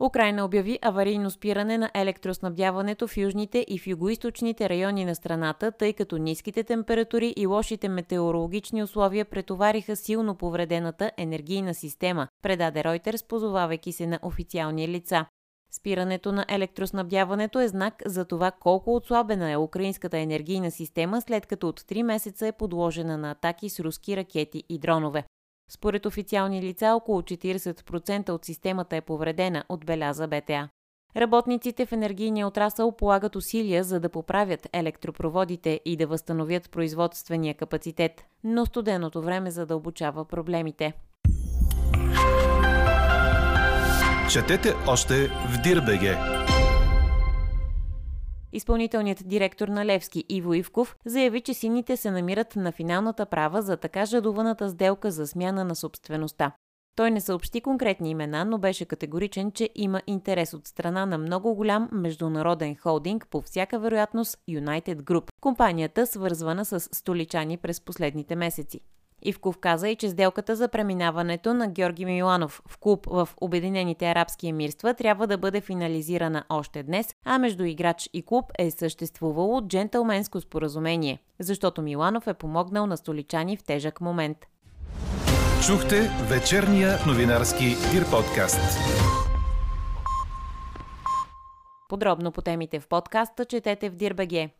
Украина 0.00 0.44
обяви 0.44 0.78
аварийно 0.82 1.30
спиране 1.30 1.78
на 1.78 1.90
електроснабдяването 1.94 3.08
в 3.08 3.16
южните 3.16 3.64
и 3.68 3.78
в 3.78 3.86
югоисточните 3.86 4.68
райони 4.68 5.04
на 5.04 5.14
страната, 5.14 5.72
тъй 5.72 5.92
като 5.92 6.18
ниските 6.18 6.64
температури 6.64 7.34
и 7.36 7.46
лошите 7.46 7.88
метеорологични 7.88 8.82
условия 8.82 9.24
претовариха 9.24 9.96
силно 9.96 10.34
повредената 10.34 11.10
енергийна 11.16 11.74
система, 11.74 12.28
предаде 12.42 12.82
Reuters, 12.82 13.28
позовавайки 13.28 13.92
се 13.92 14.06
на 14.06 14.18
официални 14.22 14.88
лица. 14.88 15.26
Спирането 15.76 16.32
на 16.32 16.44
електроснабдяването 16.48 17.60
е 17.60 17.68
знак 17.68 18.02
за 18.06 18.24
това 18.24 18.50
колко 18.50 18.96
отслабена 18.96 19.50
е 19.50 19.56
украинската 19.56 20.18
енергийна 20.18 20.70
система, 20.70 21.20
след 21.20 21.46
като 21.46 21.68
от 21.68 21.80
3 21.80 22.02
месеца 22.02 22.46
е 22.46 22.52
подложена 22.52 23.18
на 23.18 23.30
атаки 23.30 23.68
с 23.68 23.80
руски 23.80 24.16
ракети 24.16 24.64
и 24.68 24.78
дронове. 24.78 25.24
Според 25.70 26.06
официални 26.06 26.62
лица, 26.62 26.94
около 26.96 27.22
40% 27.22 28.30
от 28.30 28.44
системата 28.44 28.96
е 28.96 29.00
повредена, 29.00 29.64
отбеляза 29.68 30.28
БТА. 30.28 30.68
Работниците 31.16 31.86
в 31.86 31.92
енергийния 31.92 32.46
отрасъл 32.46 32.92
полагат 32.92 33.36
усилия 33.36 33.84
за 33.84 34.00
да 34.00 34.08
поправят 34.08 34.68
електропроводите 34.72 35.80
и 35.84 35.96
да 35.96 36.06
възстановят 36.06 36.70
производствения 36.70 37.54
капацитет, 37.54 38.24
но 38.44 38.66
студеното 38.66 39.22
време 39.22 39.50
задълбочава 39.50 40.24
проблемите. 40.24 40.92
Четете 44.30 44.74
още 44.86 45.28
в 45.28 45.62
Дирбеге! 45.62 46.43
Изпълнителният 48.56 49.22
директор 49.28 49.68
на 49.68 49.86
Левски 49.86 50.24
Иво 50.28 50.54
Ивков 50.54 50.96
заяви, 51.06 51.40
че 51.40 51.54
сините 51.54 51.96
се 51.96 52.10
намират 52.10 52.56
на 52.56 52.72
финалната 52.72 53.26
права 53.26 53.62
за 53.62 53.76
така 53.76 54.06
жадуваната 54.06 54.70
сделка 54.70 55.10
за 55.10 55.26
смяна 55.26 55.64
на 55.64 55.76
собствеността. 55.76 56.52
Той 56.96 57.10
не 57.10 57.20
съобщи 57.20 57.60
конкретни 57.60 58.10
имена, 58.10 58.44
но 58.44 58.58
беше 58.58 58.84
категоричен, 58.84 59.52
че 59.52 59.70
има 59.74 60.02
интерес 60.06 60.54
от 60.54 60.66
страна 60.66 61.06
на 61.06 61.18
много 61.18 61.54
голям 61.54 61.88
международен 61.92 62.76
холдинг, 62.76 63.26
по 63.30 63.40
всяка 63.40 63.78
вероятност 63.78 64.38
United 64.50 65.02
Group, 65.02 65.30
компанията 65.40 66.06
свързвана 66.06 66.64
с 66.64 66.80
столичани 66.80 67.56
през 67.56 67.80
последните 67.80 68.36
месеци. 68.36 68.80
Ивков 69.24 69.58
каза 69.58 69.88
и 69.88 69.96
че 69.96 70.08
сделката 70.08 70.56
за 70.56 70.68
преминаването 70.68 71.54
на 71.54 71.68
Георги 71.68 72.04
Миланов 72.04 72.62
в 72.68 72.78
клуб 72.78 73.06
в 73.06 73.28
Обединените 73.40 74.10
арабски 74.10 74.48
емирства 74.48 74.94
трябва 74.94 75.26
да 75.26 75.38
бъде 75.38 75.60
финализирана 75.60 76.44
още 76.48 76.82
днес, 76.82 77.14
а 77.24 77.38
между 77.38 77.64
играч 77.64 78.10
и 78.12 78.22
клуб 78.22 78.44
е 78.58 78.70
съществувало 78.70 79.60
джентълменско 79.68 80.40
споразумение, 80.40 81.18
защото 81.38 81.82
Миланов 81.82 82.26
е 82.26 82.34
помогнал 82.34 82.86
на 82.86 82.96
столичани 82.96 83.56
в 83.56 83.64
тежък 83.64 84.00
момент. 84.00 84.38
Чухте 85.66 86.10
вечерния 86.30 86.98
новинарски 87.06 87.64
Дир 87.64 88.10
подкаст. 88.10 88.78
Подробно 91.88 92.32
по 92.32 92.42
темите 92.42 92.80
в 92.80 92.88
подкаста 92.88 93.44
четете 93.44 93.90
в 93.90 93.94
Дирбеге. 93.94 94.50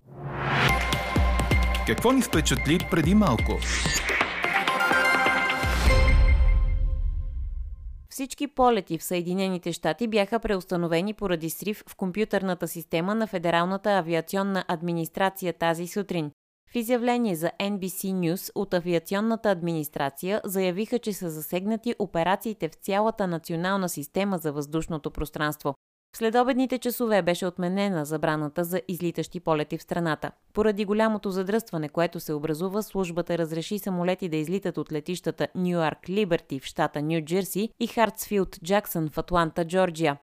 Какво 1.87 2.13
ни 2.13 2.23
впечатли 2.23 2.79
преди 2.91 3.15
малко? 3.15 3.53
Всички 8.15 8.49
полети 8.49 8.99
в 8.99 9.05
Съединените 9.05 9.73
щати 9.73 10.09
бяха 10.09 10.41
преустановени 10.41 11.15
поради 11.15 11.51
срив 11.51 11.85
в 11.89 11.97
компютърната 11.97 12.69
система 12.69 13.15
на 13.15 13.27
Федералната 13.27 13.91
авиационна 13.91 14.65
администрация 14.69 15.53
тази 15.53 15.87
сутрин. 15.87 16.31
В 16.73 16.75
изявление 16.75 17.35
за 17.35 17.51
NBC 17.61 18.13
News 18.13 18.51
от 18.55 18.75
авиационната 18.75 19.51
администрация 19.51 20.41
заявиха, 20.45 20.99
че 20.99 21.13
са 21.13 21.31
засегнати 21.31 21.95
операциите 21.99 22.69
в 22.69 22.75
цялата 22.75 23.27
национална 23.27 23.89
система 23.89 24.39
за 24.39 24.53
въздушното 24.53 25.11
пространство. 25.11 25.75
В 26.15 26.17
следобедните 26.17 26.79
часове 26.79 27.23
беше 27.23 27.47
отменена 27.47 28.05
забраната 28.05 28.65
за 28.65 28.81
излитащи 28.89 29.41
полети 29.41 29.79
в 29.79 29.83
страната. 29.83 30.31
Поради 30.53 30.85
голямото 30.85 31.31
задръстване, 31.31 31.89
което 31.89 32.21
се 32.21 32.33
образува, 32.33 32.83
службата 32.83 33.39
разреши 33.39 33.79
самолети 33.79 34.29
да 34.29 34.37
излитат 34.37 34.79
от 34.79 34.93
летищата 34.93 35.49
Ньюарк 35.55 36.09
Либерти 36.09 36.61
в 36.61 36.65
щата 36.65 37.03
Нью 37.03 37.21
Джерси 37.21 37.69
и 37.81 37.87
Хартсфилд 37.87 38.59
Джаксън 38.65 39.11
в 39.11 39.19
Атланта, 39.19 39.65
Джорджия. 39.65 40.17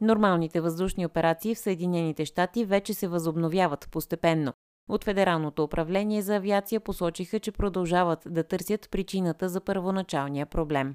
Нормалните 0.00 0.60
въздушни 0.60 1.06
операции 1.06 1.54
в 1.54 1.58
Съединените 1.58 2.24
щати 2.24 2.64
вече 2.64 2.94
се 2.94 3.08
възобновяват 3.08 3.88
постепенно. 3.90 4.52
От 4.88 5.04
Федералното 5.04 5.64
управление 5.64 6.22
за 6.22 6.36
авиация 6.36 6.80
посочиха, 6.80 7.40
че 7.40 7.52
продължават 7.52 8.22
да 8.26 8.44
търсят 8.44 8.88
причината 8.90 9.48
за 9.48 9.60
първоначалния 9.60 10.46
проблем. 10.46 10.94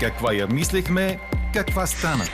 Каква 0.00 0.32
я 0.32 0.46
мислехме, 0.46 1.20
каква 1.54 1.86
стана? 1.86 2.24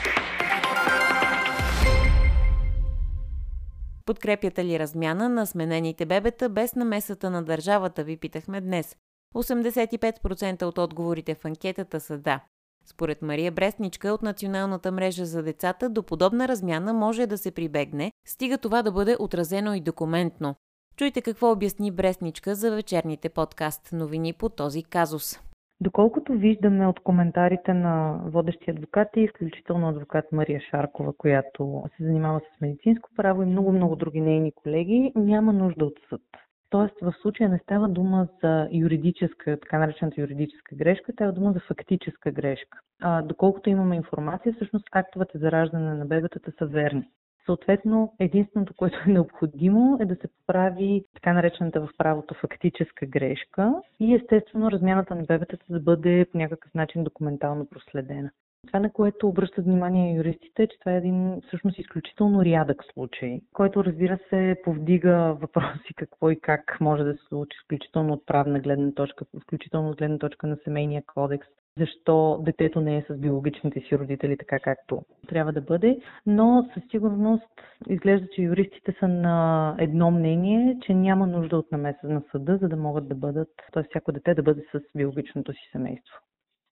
Подкрепяте 4.05 4.65
ли 4.65 4.79
размяна 4.79 5.29
на 5.29 5.47
сменените 5.47 6.05
бебета 6.05 6.49
без 6.49 6.75
намесата 6.75 7.29
на 7.29 7.43
държавата, 7.43 8.03
ви 8.03 8.17
питахме 8.17 8.61
днес. 8.61 8.95
85% 9.35 10.63
от 10.63 10.77
отговорите 10.77 11.35
в 11.35 11.45
анкетата 11.45 11.99
са 11.99 12.17
да. 12.17 12.39
Според 12.85 13.21
Мария 13.21 13.51
Брестничка 13.51 14.13
от 14.13 14.21
Националната 14.21 14.91
мрежа 14.91 15.25
за 15.25 15.43
децата, 15.43 15.89
до 15.89 16.03
подобна 16.03 16.47
размяна 16.47 16.93
може 16.93 17.27
да 17.27 17.37
се 17.37 17.51
прибегне, 17.51 18.11
стига 18.27 18.57
това 18.57 18.81
да 18.81 18.91
бъде 18.91 19.15
отразено 19.19 19.73
и 19.73 19.81
документно. 19.81 20.55
Чуйте 20.97 21.21
какво 21.21 21.51
обясни 21.51 21.91
Брестничка 21.91 22.55
за 22.55 22.71
вечерните 22.71 23.29
подкаст 23.29 23.89
новини 23.91 24.33
по 24.33 24.49
този 24.49 24.83
казус. 24.83 25.39
Доколкото 25.81 26.33
виждаме 26.33 26.87
от 26.87 26.99
коментарите 26.99 27.73
на 27.73 28.19
водещи 28.25 28.71
адвокати, 28.71 29.27
включително 29.27 29.89
адвокат 29.89 30.31
Мария 30.31 30.61
Шаркова, 30.71 31.13
която 31.17 31.83
се 31.97 32.03
занимава 32.03 32.39
с 32.39 32.61
медицинско 32.61 33.09
право 33.15 33.43
и 33.43 33.45
много-много 33.45 33.95
други 33.95 34.21
нейни 34.21 34.51
колеги, 34.51 35.11
няма 35.15 35.53
нужда 35.53 35.85
от 35.85 35.99
съд. 36.09 36.21
Тоест 36.69 36.95
в 37.01 37.13
случая 37.21 37.49
не 37.49 37.59
става 37.59 37.89
дума 37.89 38.27
за 38.43 38.67
юридическа, 38.71 39.59
така 39.59 39.79
наречената 39.79 40.21
юридическа 40.21 40.75
грешка, 40.75 41.11
става 41.11 41.31
дума 41.31 41.51
за 41.51 41.59
фактическа 41.59 42.31
грешка. 42.31 42.79
А, 43.01 43.21
доколкото 43.21 43.69
имаме 43.69 43.95
информация, 43.95 44.53
всъщност 44.53 44.85
актовете 44.91 45.37
за 45.37 45.51
раждане 45.51 45.93
на 45.93 46.05
бебетата 46.05 46.51
са 46.57 46.65
верни. 46.65 47.09
Съответно, 47.45 48.13
единственото, 48.19 48.73
което 48.73 48.97
е 49.07 49.11
необходимо 49.11 49.97
е 50.01 50.05
да 50.05 50.15
се 50.15 50.27
поправи 50.27 51.05
така 51.13 51.33
наречената 51.33 51.81
в 51.81 51.89
правото 51.97 52.33
фактическа 52.33 53.05
грешка 53.05 53.73
и 53.99 54.15
естествено 54.15 54.71
размяната 54.71 55.15
на 55.15 55.23
бебетата 55.23 55.65
да 55.69 55.79
бъде 55.79 56.25
по 56.31 56.37
някакъв 56.37 56.73
начин 56.73 57.03
документално 57.03 57.65
проследена. 57.65 58.31
Това, 58.67 58.79
на 58.79 58.91
което 58.91 59.27
обръщат 59.27 59.65
внимание 59.65 60.15
юристите, 60.15 60.63
е, 60.63 60.67
че 60.67 60.79
това 60.79 60.91
е 60.91 60.97
един 60.97 61.41
всъщност 61.47 61.79
изключително 61.79 62.45
рядък 62.45 62.83
случай, 62.93 63.41
който 63.53 63.83
разбира 63.83 64.19
се 64.29 64.55
повдига 64.63 65.37
въпроси 65.41 65.93
какво 65.95 66.29
и 66.29 66.39
как 66.39 66.77
може 66.81 67.03
да 67.03 67.13
се 67.13 67.23
случи, 67.29 67.57
включително 67.65 68.13
от 68.13 68.25
правна 68.25 68.59
гледна 68.59 68.91
точка, 68.91 69.25
включително 69.43 69.89
от 69.89 69.97
гледна 69.97 70.17
точка 70.17 70.47
на 70.47 70.57
семейния 70.63 71.03
кодекс, 71.13 71.47
защо 71.79 72.41
детето 72.41 72.81
не 72.81 72.97
е 72.97 73.05
с 73.09 73.17
биологичните 73.17 73.79
си 73.79 73.97
родители 73.97 74.37
така 74.37 74.59
както 74.59 75.01
трябва 75.27 75.53
да 75.53 75.61
бъде, 75.61 75.99
но 76.25 76.69
със 76.73 76.83
сигурност 76.91 77.51
изглежда, 77.89 78.27
че 78.35 78.41
юристите 78.41 78.95
са 78.99 79.07
на 79.07 79.75
едно 79.79 80.11
мнение, 80.11 80.77
че 80.81 80.93
няма 80.93 81.27
нужда 81.27 81.57
от 81.57 81.71
намеса 81.71 82.07
на 82.07 82.23
съда, 82.31 82.57
за 82.61 82.69
да 82.69 82.75
могат 82.75 83.07
да 83.07 83.15
бъдат, 83.15 83.49
т.е. 83.73 83.83
всяко 83.83 84.11
дете 84.11 84.33
да 84.33 84.43
бъде 84.43 84.61
с 84.73 84.79
биологичното 84.95 85.53
си 85.53 85.69
семейство. 85.71 86.15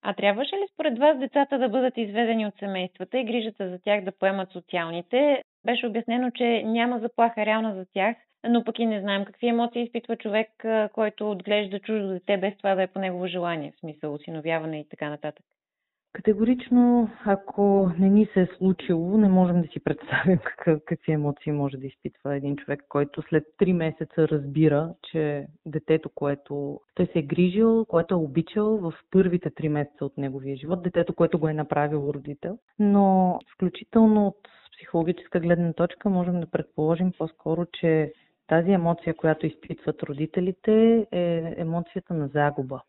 А 0.05 0.13
трябваше 0.13 0.55
ли 0.55 0.67
според 0.73 0.99
вас 0.99 1.19
децата 1.19 1.59
да 1.59 1.69
бъдат 1.69 1.97
изведени 1.97 2.47
от 2.47 2.53
семействата 2.59 3.19
и 3.19 3.25
грижата 3.25 3.69
за 3.69 3.79
тях 3.79 4.03
да 4.03 4.11
поемат 4.11 4.51
социалните? 4.51 5.43
Беше 5.65 5.87
обяснено, 5.87 6.31
че 6.31 6.63
няма 6.63 6.99
заплаха 6.99 7.45
реална 7.45 7.75
за 7.75 7.85
тях, 7.93 8.17
но 8.49 8.63
пък 8.63 8.79
и 8.79 8.85
не 8.85 9.01
знаем 9.01 9.25
какви 9.25 9.47
емоции 9.47 9.83
изпитва 9.83 10.17
човек, 10.17 10.49
който 10.93 11.31
отглежда 11.31 11.79
чуждо 11.79 12.07
дете, 12.07 12.37
без 12.37 12.57
това 12.57 12.75
да 12.75 12.83
е 12.83 12.87
по 12.87 12.99
негово 12.99 13.27
желание, 13.27 13.71
в 13.71 13.79
смисъл 13.79 14.13
осиновяване 14.13 14.79
и 14.79 14.89
така 14.89 15.09
нататък. 15.09 15.45
Категорично, 16.13 17.10
ако 17.26 17.91
не 17.99 18.10
ни 18.10 18.26
се 18.26 18.41
е 18.41 18.47
случило, 18.58 19.17
не 19.17 19.30
можем 19.30 19.62
да 19.62 19.67
си 19.67 19.80
представим 19.80 20.38
какъв, 20.43 20.80
какви 20.86 21.12
емоции 21.12 21.52
може 21.52 21.78
да 21.78 21.88
изпитва 21.88 22.36
един 22.36 22.56
човек, 22.56 22.84
който 22.89 23.21
след 23.21 23.43
три 23.58 23.73
месеца 23.73 24.28
разбира, 24.28 24.93
че 25.12 25.47
детето, 25.65 26.10
което 26.15 26.80
той 26.95 27.06
се 27.06 27.19
е 27.19 27.21
грижил, 27.21 27.86
което 27.86 28.13
е 28.13 28.17
обичал 28.17 28.78
в 28.78 28.93
първите 29.12 29.49
три 29.49 29.69
месеца 29.69 30.06
от 30.06 30.17
неговия 30.17 30.56
живот, 30.56 30.84
детето, 30.84 31.15
което 31.15 31.39
го 31.39 31.47
е 31.47 31.54
направил 31.54 32.12
родител. 32.13 32.58
Но 32.80 33.39
включително 33.56 34.28
от 34.28 34.47
психологическа 34.78 35.39
гледна 35.39 35.73
точка 35.73 36.10
можем 36.10 36.39
да 36.39 36.52
предположим 36.52 37.12
по-скоро, 37.17 37.65
че 37.65 38.13
тази 38.47 38.71
емоция, 38.71 39.13
която 39.13 39.45
изпитват 39.45 40.04
родителите, 40.04 41.08
е 41.12 41.54
емоцията 41.58 42.13
на 42.13 42.28
загуба. 42.28 42.82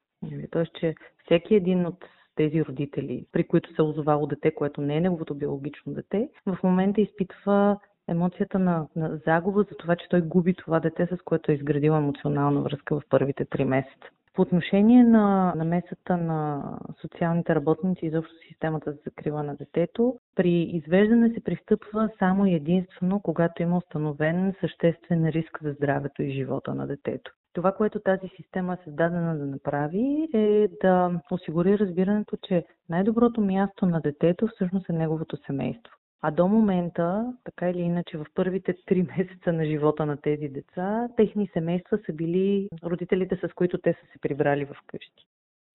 Тоест, 0.51 0.73
че 0.81 0.95
всеки 1.25 1.55
един 1.55 1.87
от 1.87 2.05
тези 2.35 2.65
родители, 2.65 3.27
при 3.33 3.45
които 3.45 3.71
се 3.71 3.83
е 3.83 3.85
озовало 3.85 4.27
дете, 4.27 4.55
което 4.55 4.81
не 4.81 4.97
е 4.97 5.01
неговото 5.01 5.35
биологично 5.35 5.93
дете, 5.93 6.29
в 6.47 6.59
момента 6.65 7.01
изпитва 7.01 7.79
емоцията 8.09 8.59
на, 8.59 8.87
на 8.97 9.21
загуба 9.27 9.63
за 9.63 9.77
това, 9.77 9.97
че 9.97 10.09
той 10.09 10.21
губи 10.21 10.55
това 10.55 10.81
дете, 10.81 11.07
с 11.07 11.23
което 11.25 11.53
е 11.53 11.55
изградил 11.55 11.93
емоционална 11.93 12.61
връзка 12.61 13.01
в 13.01 13.03
първите 13.11 13.45
три 13.45 13.65
месеца. 13.65 14.09
По 14.35 14.43
отношение 14.43 15.05
на 15.05 15.55
намесата 15.57 16.17
на 16.17 16.63
социалните 17.01 17.55
работници 17.55 18.05
и 18.05 18.09
изобщо 18.09 18.35
системата 18.49 18.93
за 18.93 18.99
закрила 19.05 19.43
на 19.43 19.57
детето, 19.57 20.19
при 20.37 20.63
извеждане 20.63 21.31
се 21.31 21.45
пристъпва 21.45 22.11
само 22.19 22.47
и 22.47 22.55
единствено, 22.55 23.21
когато 23.21 23.63
има 23.63 23.77
установен 23.77 24.55
съществен 24.61 25.29
риск 25.29 25.59
за 25.63 25.73
здравето 25.73 26.23
и 26.23 26.31
живота 26.31 26.75
на 26.75 26.87
детето. 26.87 27.33
Това, 27.55 27.73
което 27.73 28.01
тази 28.01 28.29
система 28.37 28.73
е 28.75 28.85
създадена 28.85 29.39
да 29.39 29.47
направи, 29.47 30.29
е 30.35 30.69
да 30.83 31.21
осигури 31.31 31.79
разбирането, 31.79 32.37
че 32.49 32.65
най-доброто 32.89 33.41
място 33.41 33.87
на 33.87 34.01
детето 34.01 34.47
всъщност 34.47 34.89
е 34.89 34.93
неговото 34.93 35.37
семейство. 35.47 35.95
А 36.23 36.31
до 36.31 36.49
момента, 36.49 37.35
така 37.45 37.71
или 37.71 37.81
иначе, 37.81 38.19
в 38.19 38.27
първите 38.35 38.75
три 38.87 39.03
месеца 39.19 39.53
на 39.53 39.65
живота 39.65 40.07
на 40.07 40.17
тези 40.17 40.49
деца, 40.49 41.09
техни 41.17 41.51
семейства 41.53 41.99
са 42.07 42.13
били 42.13 42.69
родителите, 42.85 43.37
с 43.37 43.55
които 43.55 43.79
те 43.79 43.93
са 43.93 44.13
се 44.13 44.19
прибрали 44.21 44.65
в 44.65 44.77
къщи. 44.87 45.27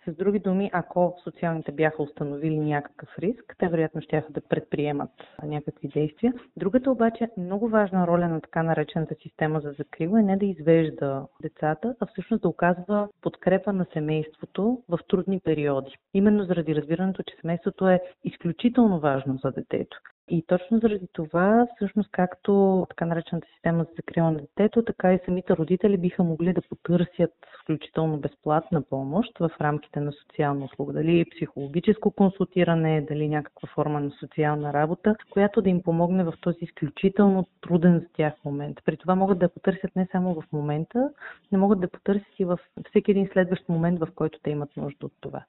С 0.10 0.16
други 0.16 0.40
думи, 0.40 0.70
ако 0.74 1.16
социалните 1.24 1.72
бяха 1.72 2.04
установили 2.04 2.60
някакъв 2.60 3.10
риск, 3.20 3.56
те 3.60 3.68
вероятно 3.68 4.02
ще 4.02 4.24
да 4.30 4.42
предприемат 4.42 5.10
някакви 5.44 5.88
действия. 5.88 6.34
Другата 6.58 6.92
обаче 6.92 7.30
много 7.38 7.70
важна 7.70 8.08
роля 8.08 8.28
на 8.28 8.42
така 8.42 8.64
наречената 8.64 9.16
система 9.24 9.60
за 9.60 9.72
закрила 9.72 10.20
е 10.20 10.24
не 10.24 10.38
да 10.38 10.46
извежда 10.46 11.26
децата, 11.42 11.96
а 12.00 12.06
всъщност 12.06 12.42
да 12.42 12.48
оказва 12.50 13.10
подкрепа 13.22 13.74
на 13.74 13.86
семейството 13.94 14.82
в 14.90 15.00
трудни 15.08 15.40
периоди. 15.40 15.96
Именно 16.14 16.44
заради 16.44 16.76
разбирането, 16.76 17.24
че 17.24 17.36
семейството 17.42 17.90
е 17.90 18.02
изключително 18.24 19.00
важно 19.00 19.40
за 19.44 19.52
детето. 19.52 19.98
И 20.32 20.44
точно 20.48 20.80
заради 20.80 21.08
това, 21.14 21.68
всъщност, 21.76 22.10
както 22.12 22.86
така 22.90 23.06
наречената 23.06 23.48
система 23.54 23.84
за 23.84 23.90
закрила 23.96 24.32
на 24.32 24.40
детето, 24.40 24.84
така 24.84 25.14
и 25.14 25.20
самите 25.26 25.56
родители 25.56 25.98
биха 25.98 26.24
могли 26.24 26.54
да 26.54 26.62
потърсят 26.62 27.34
включително 27.64 28.18
безплатна 28.18 28.82
помощ 28.82 29.38
в 29.40 29.52
рамките 29.62 30.00
на 30.00 30.12
социална 30.12 30.66
услуга. 30.66 30.94
Дали 30.94 31.26
психологическо 31.36 32.12
консултиране, 32.12 33.02
дали 33.02 33.30
някаква 33.30 33.68
форма 33.68 34.00
на 34.00 34.12
социална 34.12 34.74
работа, 34.74 35.16
която 35.30 35.62
да 35.62 35.70
им 35.70 35.84
помогне 35.84 36.24
в 36.24 36.34
този 36.42 36.58
изключително 36.62 37.46
труден 37.62 38.00
за 38.00 38.06
тях 38.14 38.34
момент. 38.46 38.78
При 38.86 38.98
това 38.98 39.16
могат 39.16 39.40
да 39.40 39.50
потърсят 39.50 39.96
не 39.96 40.08
само 40.12 40.42
в 40.42 40.44
момента, 40.52 41.10
не 41.52 41.58
могат 41.58 41.80
да 41.80 41.90
потърсят 41.90 42.40
и 42.40 42.46
в 42.46 42.60
всеки 42.90 43.12
един 43.12 43.30
следващ 43.34 43.70
момент, 43.70 44.00
в 44.00 44.08
който 44.16 44.40
те 44.44 44.50
имат 44.50 44.78
нужда 44.78 45.06
от 45.06 45.14
това. 45.22 45.44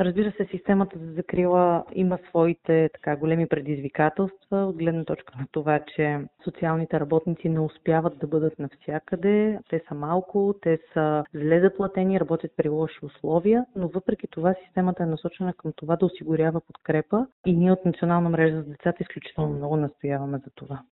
Разбира 0.00 0.32
се, 0.32 0.48
системата 0.50 0.98
за 0.98 1.12
закрила 1.12 1.84
има 1.92 2.18
своите 2.28 2.90
така 2.94 3.16
големи 3.16 3.48
предизвикателства 3.48 4.56
от 4.56 4.76
гледна 4.76 5.04
точка 5.04 5.34
на 5.38 5.46
това, 5.52 5.80
че 5.96 6.20
социалните 6.44 7.00
работници 7.00 7.48
не 7.48 7.60
успяват 7.60 8.18
да 8.18 8.26
бъдат 8.26 8.58
навсякъде. 8.58 9.58
Те 9.70 9.82
са 9.88 9.94
малко, 9.94 10.54
те 10.62 10.78
са 10.92 11.24
зле 11.34 11.60
заплатени, 11.60 12.20
работят 12.20 12.52
при 12.56 12.68
лоши 12.68 12.98
условия, 13.02 13.64
но 13.76 13.88
въпреки 13.88 14.26
това 14.30 14.54
системата 14.64 15.02
е 15.02 15.06
насочена 15.06 15.54
към 15.54 15.72
това 15.76 15.96
да 15.96 16.06
осигурява 16.06 16.60
подкрепа 16.60 17.26
и 17.46 17.56
ние 17.56 17.72
от 17.72 17.84
Национална 17.84 18.30
мрежа 18.30 18.56
за 18.56 18.62
децата 18.62 19.02
изключително 19.02 19.54
много 19.54 19.76
настояваме 19.76 20.38
за 20.38 20.50
това. 20.54 20.82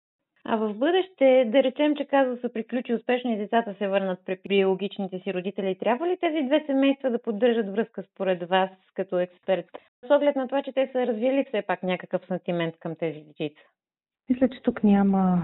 А 0.45 0.57
в 0.57 0.75
бъдеще, 0.75 1.45
да 1.47 1.63
речем, 1.63 1.97
че 1.97 2.05
казва 2.05 2.37
се 2.37 2.53
приключи 2.53 2.95
успешно 2.95 3.33
и 3.33 3.37
децата 3.37 3.75
се 3.75 3.89
върнат 3.89 4.19
при 4.27 4.39
биологичните 4.49 5.19
си 5.19 5.35
родители, 5.35 5.79
трябва 5.79 6.09
ли 6.09 6.17
тези 6.21 6.47
две 6.47 6.65
семейства 6.67 7.11
да 7.11 7.23
поддържат 7.23 7.73
връзка 7.73 8.03
според 8.03 8.49
вас 8.49 8.71
като 8.95 9.19
експерт? 9.19 9.67
С 10.07 10.11
оглед 10.11 10.37
на 10.37 10.49
това, 10.49 10.63
че 10.63 10.73
те 10.73 10.89
са 10.93 11.07
развили 11.07 11.45
все 11.49 11.63
пак 11.63 11.83
някакъв 11.83 12.27
сантимент 12.27 12.75
към 12.79 12.97
тези 12.97 13.21
дечица. 13.21 13.63
Мисля, 14.31 14.49
че 14.49 14.63
тук 14.63 14.85
няма, 14.85 15.43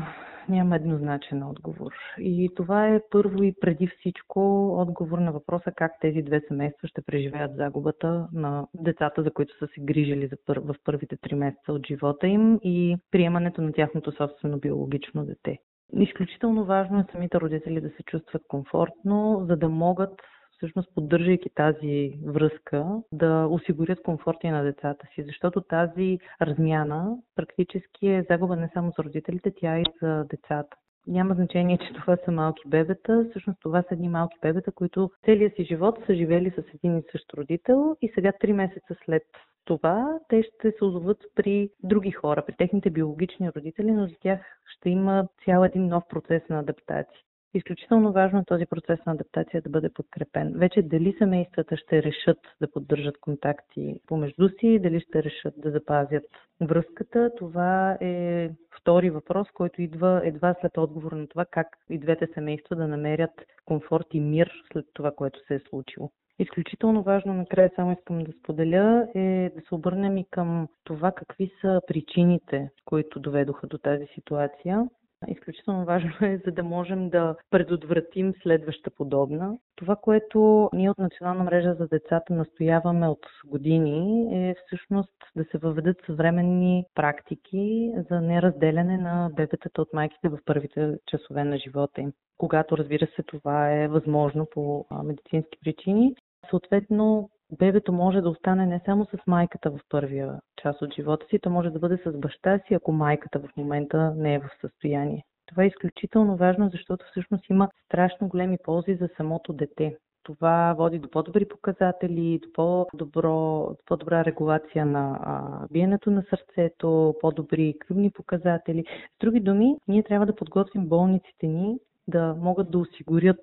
няма 0.48 0.76
еднозначен 0.76 1.42
отговор. 1.42 1.92
И 2.18 2.50
това 2.56 2.88
е 2.88 3.00
първо 3.10 3.42
и 3.42 3.54
преди 3.60 3.86
всичко 3.86 4.68
отговор 4.78 5.18
на 5.18 5.32
въпроса 5.32 5.72
как 5.76 5.92
тези 6.00 6.22
две 6.22 6.40
семейства 6.48 6.88
ще 6.88 7.02
преживеят 7.02 7.56
загубата 7.56 8.28
на 8.32 8.66
децата, 8.74 9.22
за 9.22 9.30
които 9.30 9.58
са 9.58 9.66
се 9.66 9.80
грижили 9.80 10.26
за 10.26 10.36
пър... 10.46 10.58
в 10.58 10.74
първите 10.84 11.16
три 11.16 11.34
месеца 11.34 11.72
от 11.72 11.86
живота 11.86 12.26
им 12.26 12.58
и 12.62 12.96
приемането 13.10 13.62
на 13.62 13.72
тяхното 13.72 14.12
собствено 14.12 14.58
биологично 14.58 15.24
дете. 15.24 15.58
Изключително 15.96 16.64
важно 16.64 16.98
е 16.98 17.12
самите 17.12 17.40
родители 17.40 17.80
да 17.80 17.88
се 17.88 18.02
чувстват 18.02 18.42
комфортно, 18.48 19.46
за 19.48 19.56
да 19.56 19.68
могат 19.68 20.20
всъщност 20.56 20.94
поддържайки 20.94 21.50
тази 21.54 22.12
връзка, 22.26 22.86
да 23.12 23.46
осигурят 23.50 24.02
комфорта 24.02 24.46
и 24.46 24.50
на 24.50 24.62
децата 24.62 25.06
си, 25.14 25.22
защото 25.22 25.60
тази 25.60 26.18
размяна 26.42 27.16
практически 27.36 28.08
е 28.08 28.26
загуба 28.30 28.56
не 28.56 28.70
само 28.74 28.92
за 28.96 29.04
родителите, 29.04 29.52
тя 29.60 29.78
и 29.78 29.84
за 30.02 30.24
децата. 30.30 30.76
Няма 31.06 31.34
значение, 31.34 31.78
че 31.78 31.94
това 31.94 32.16
са 32.24 32.32
малки 32.32 32.68
бебета. 32.68 33.26
Всъщност 33.30 33.60
това 33.60 33.82
са 33.82 33.88
едни 33.94 34.08
малки 34.08 34.36
бебета, 34.42 34.72
които 34.72 35.10
целият 35.24 35.54
си 35.54 35.64
живот 35.64 35.98
са 36.06 36.14
живели 36.14 36.50
с 36.50 36.74
един 36.74 36.98
и 36.98 37.02
същ 37.12 37.34
родител 37.34 37.96
и 38.02 38.12
сега 38.14 38.32
три 38.40 38.52
месеца 38.52 38.94
след 39.04 39.22
това 39.64 40.18
те 40.28 40.42
ще 40.42 40.72
се 40.78 40.84
озоват 40.84 41.18
при 41.34 41.70
други 41.82 42.10
хора, 42.10 42.44
при 42.46 42.54
техните 42.56 42.90
биологични 42.90 43.50
родители, 43.56 43.92
но 43.92 44.06
за 44.06 44.14
тях 44.20 44.40
ще 44.66 44.90
има 44.90 45.28
цял 45.44 45.64
един 45.64 45.88
нов 45.88 46.04
процес 46.08 46.42
на 46.48 46.58
адаптация. 46.58 47.20
Изключително 47.54 48.12
важно 48.12 48.38
е 48.38 48.44
този 48.44 48.66
процес 48.66 48.98
на 49.06 49.12
адаптация 49.12 49.62
да 49.62 49.70
бъде 49.70 49.92
подкрепен. 49.92 50.52
Вече 50.56 50.82
дали 50.82 51.16
семействата 51.18 51.76
ще 51.76 52.02
решат 52.02 52.38
да 52.60 52.70
поддържат 52.70 53.18
контакти 53.18 54.00
помежду 54.06 54.48
си, 54.48 54.78
дали 54.78 55.00
ще 55.00 55.22
решат 55.22 55.54
да 55.56 55.70
запазят 55.70 56.24
връзката, 56.60 57.30
това 57.36 57.98
е 58.00 58.50
втори 58.80 59.10
въпрос, 59.10 59.48
който 59.54 59.82
идва 59.82 60.20
едва 60.24 60.54
след 60.60 60.78
отговор 60.78 61.12
на 61.12 61.28
това 61.28 61.44
как 61.44 61.66
и 61.90 61.98
двете 61.98 62.28
семейства 62.34 62.76
да 62.76 62.88
намерят 62.88 63.46
комфорт 63.64 64.06
и 64.12 64.20
мир 64.20 64.52
след 64.72 64.86
това, 64.94 65.10
което 65.10 65.46
се 65.46 65.54
е 65.54 65.60
случило. 65.68 66.10
Изключително 66.38 67.02
важно, 67.02 67.34
накрая 67.34 67.70
само 67.76 67.92
искам 67.92 68.18
да 68.18 68.32
споделя, 68.32 69.08
е 69.14 69.50
да 69.56 69.60
се 69.68 69.74
обърнем 69.74 70.16
и 70.16 70.26
към 70.30 70.68
това 70.84 71.12
какви 71.12 71.52
са 71.60 71.80
причините, 71.86 72.70
които 72.84 73.20
доведоха 73.20 73.66
до 73.66 73.78
тази 73.78 74.06
ситуация 74.06 74.88
изключително 75.28 75.84
важно 75.84 76.10
е, 76.22 76.40
за 76.46 76.52
да 76.52 76.62
можем 76.62 77.10
да 77.10 77.36
предотвратим 77.50 78.34
следваща 78.42 78.90
подобна. 78.90 79.58
Това, 79.76 79.96
което 79.96 80.70
ние 80.72 80.90
от 80.90 80.98
Национална 80.98 81.44
мрежа 81.44 81.74
за 81.78 81.88
децата 81.88 82.34
настояваме 82.34 83.08
от 83.08 83.26
години 83.46 84.28
е 84.48 84.54
всъщност 84.66 85.14
да 85.36 85.44
се 85.44 85.58
въведат 85.58 85.96
съвременни 86.06 86.84
практики 86.94 87.92
за 88.10 88.20
неразделяне 88.20 88.98
на 88.98 89.30
бебетата 89.36 89.82
от 89.82 89.92
майките 89.92 90.28
в 90.28 90.38
първите 90.44 90.98
часове 91.06 91.44
на 91.44 91.58
живота 91.58 92.00
им. 92.00 92.12
Когато, 92.38 92.78
разбира 92.78 93.06
се, 93.06 93.22
това 93.22 93.72
е 93.72 93.88
възможно 93.88 94.46
по 94.50 94.86
медицински 95.04 95.58
причини. 95.64 96.14
Съответно, 96.50 97.30
бебето 97.52 97.92
може 97.92 98.20
да 98.20 98.30
остане 98.30 98.66
не 98.66 98.80
само 98.84 99.04
с 99.04 99.18
майката 99.26 99.70
в 99.70 99.80
първия 99.88 100.40
част 100.62 100.82
от 100.82 100.94
живота 100.94 101.26
си, 101.26 101.38
то 101.38 101.50
може 101.50 101.70
да 101.70 101.78
бъде 101.78 101.98
с 102.06 102.18
баща 102.18 102.58
си, 102.58 102.74
ако 102.74 102.92
майката 102.92 103.38
в 103.38 103.56
момента 103.56 104.14
не 104.16 104.34
е 104.34 104.38
в 104.38 104.50
състояние. 104.60 105.24
Това 105.46 105.64
е 105.64 105.66
изключително 105.66 106.36
важно, 106.36 106.68
защото 106.68 107.04
всъщност 107.10 107.50
има 107.50 107.68
страшно 107.84 108.28
големи 108.28 108.58
ползи 108.64 108.94
за 108.94 109.08
самото 109.16 109.52
дете. 109.52 109.96
Това 110.22 110.74
води 110.78 110.98
до 110.98 111.10
по-добри 111.10 111.48
показатели, 111.48 112.40
до 112.42 112.52
по-добро, 112.52 113.66
до 113.70 113.76
по-добра 113.86 114.24
регулация 114.24 114.86
на 114.86 115.18
а, 115.22 115.66
биенето 115.70 116.10
на 116.10 116.22
сърцето, 116.30 117.14
по-добри 117.20 117.74
кръвни 117.78 118.10
показатели. 118.10 118.84
С 119.16 119.18
други 119.20 119.40
думи, 119.40 119.76
ние 119.88 120.02
трябва 120.02 120.26
да 120.26 120.34
подготвим 120.34 120.88
болниците 120.88 121.46
ни 121.46 121.78
да 122.08 122.34
могат 122.34 122.70
да 122.70 122.78
осигурят 122.78 123.40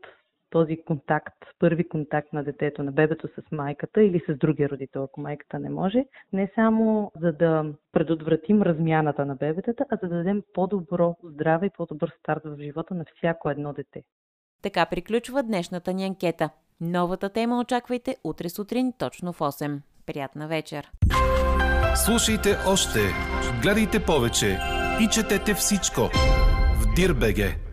този 0.54 0.78
контакт, 0.84 1.38
първи 1.60 1.90
контакт 1.90 2.34
на 2.34 2.44
детето, 2.44 2.84
на 2.84 2.92
бебето 2.92 3.28
с 3.28 3.52
майката 3.52 4.04
или 4.04 4.22
с 4.30 4.38
другия 4.38 4.70
родител, 4.70 5.04
ако 5.04 5.22
майката 5.22 5.60
не 5.60 5.70
може, 5.70 6.06
не 6.34 6.52
само 6.56 7.12
за 7.22 7.32
да 7.32 7.66
предотвратим 7.92 8.62
размяната 8.62 9.26
на 9.26 9.36
бебетата, 9.36 9.86
а 9.90 9.98
за 10.02 10.08
да 10.08 10.16
дадем 10.16 10.44
по-добро 10.54 11.16
здраве 11.24 11.66
и 11.66 11.70
по-добър 11.78 12.14
старт 12.20 12.42
в 12.46 12.58
живота 12.62 12.94
на 12.94 13.06
всяко 13.18 13.50
едно 13.50 13.74
дете. 13.74 14.04
Така 14.62 14.86
приключва 14.86 15.44
днешната 15.44 15.94
ни 15.94 16.06
анкета. 16.06 16.50
Новата 16.82 17.30
тема 17.30 17.60
очаквайте 17.60 18.16
утре 18.24 18.50
сутрин 18.50 18.94
точно 19.00 19.34
в 19.34 19.40
8. 19.40 19.80
Приятна 20.06 20.48
вечер! 20.48 20.92
Слушайте 22.06 22.50
още, 22.68 23.00
гледайте 23.62 24.06
повече 24.06 24.58
и 25.04 25.08
четете 25.08 25.54
всичко 25.54 26.02
в 26.80 26.96
Дирбеге. 26.96 27.73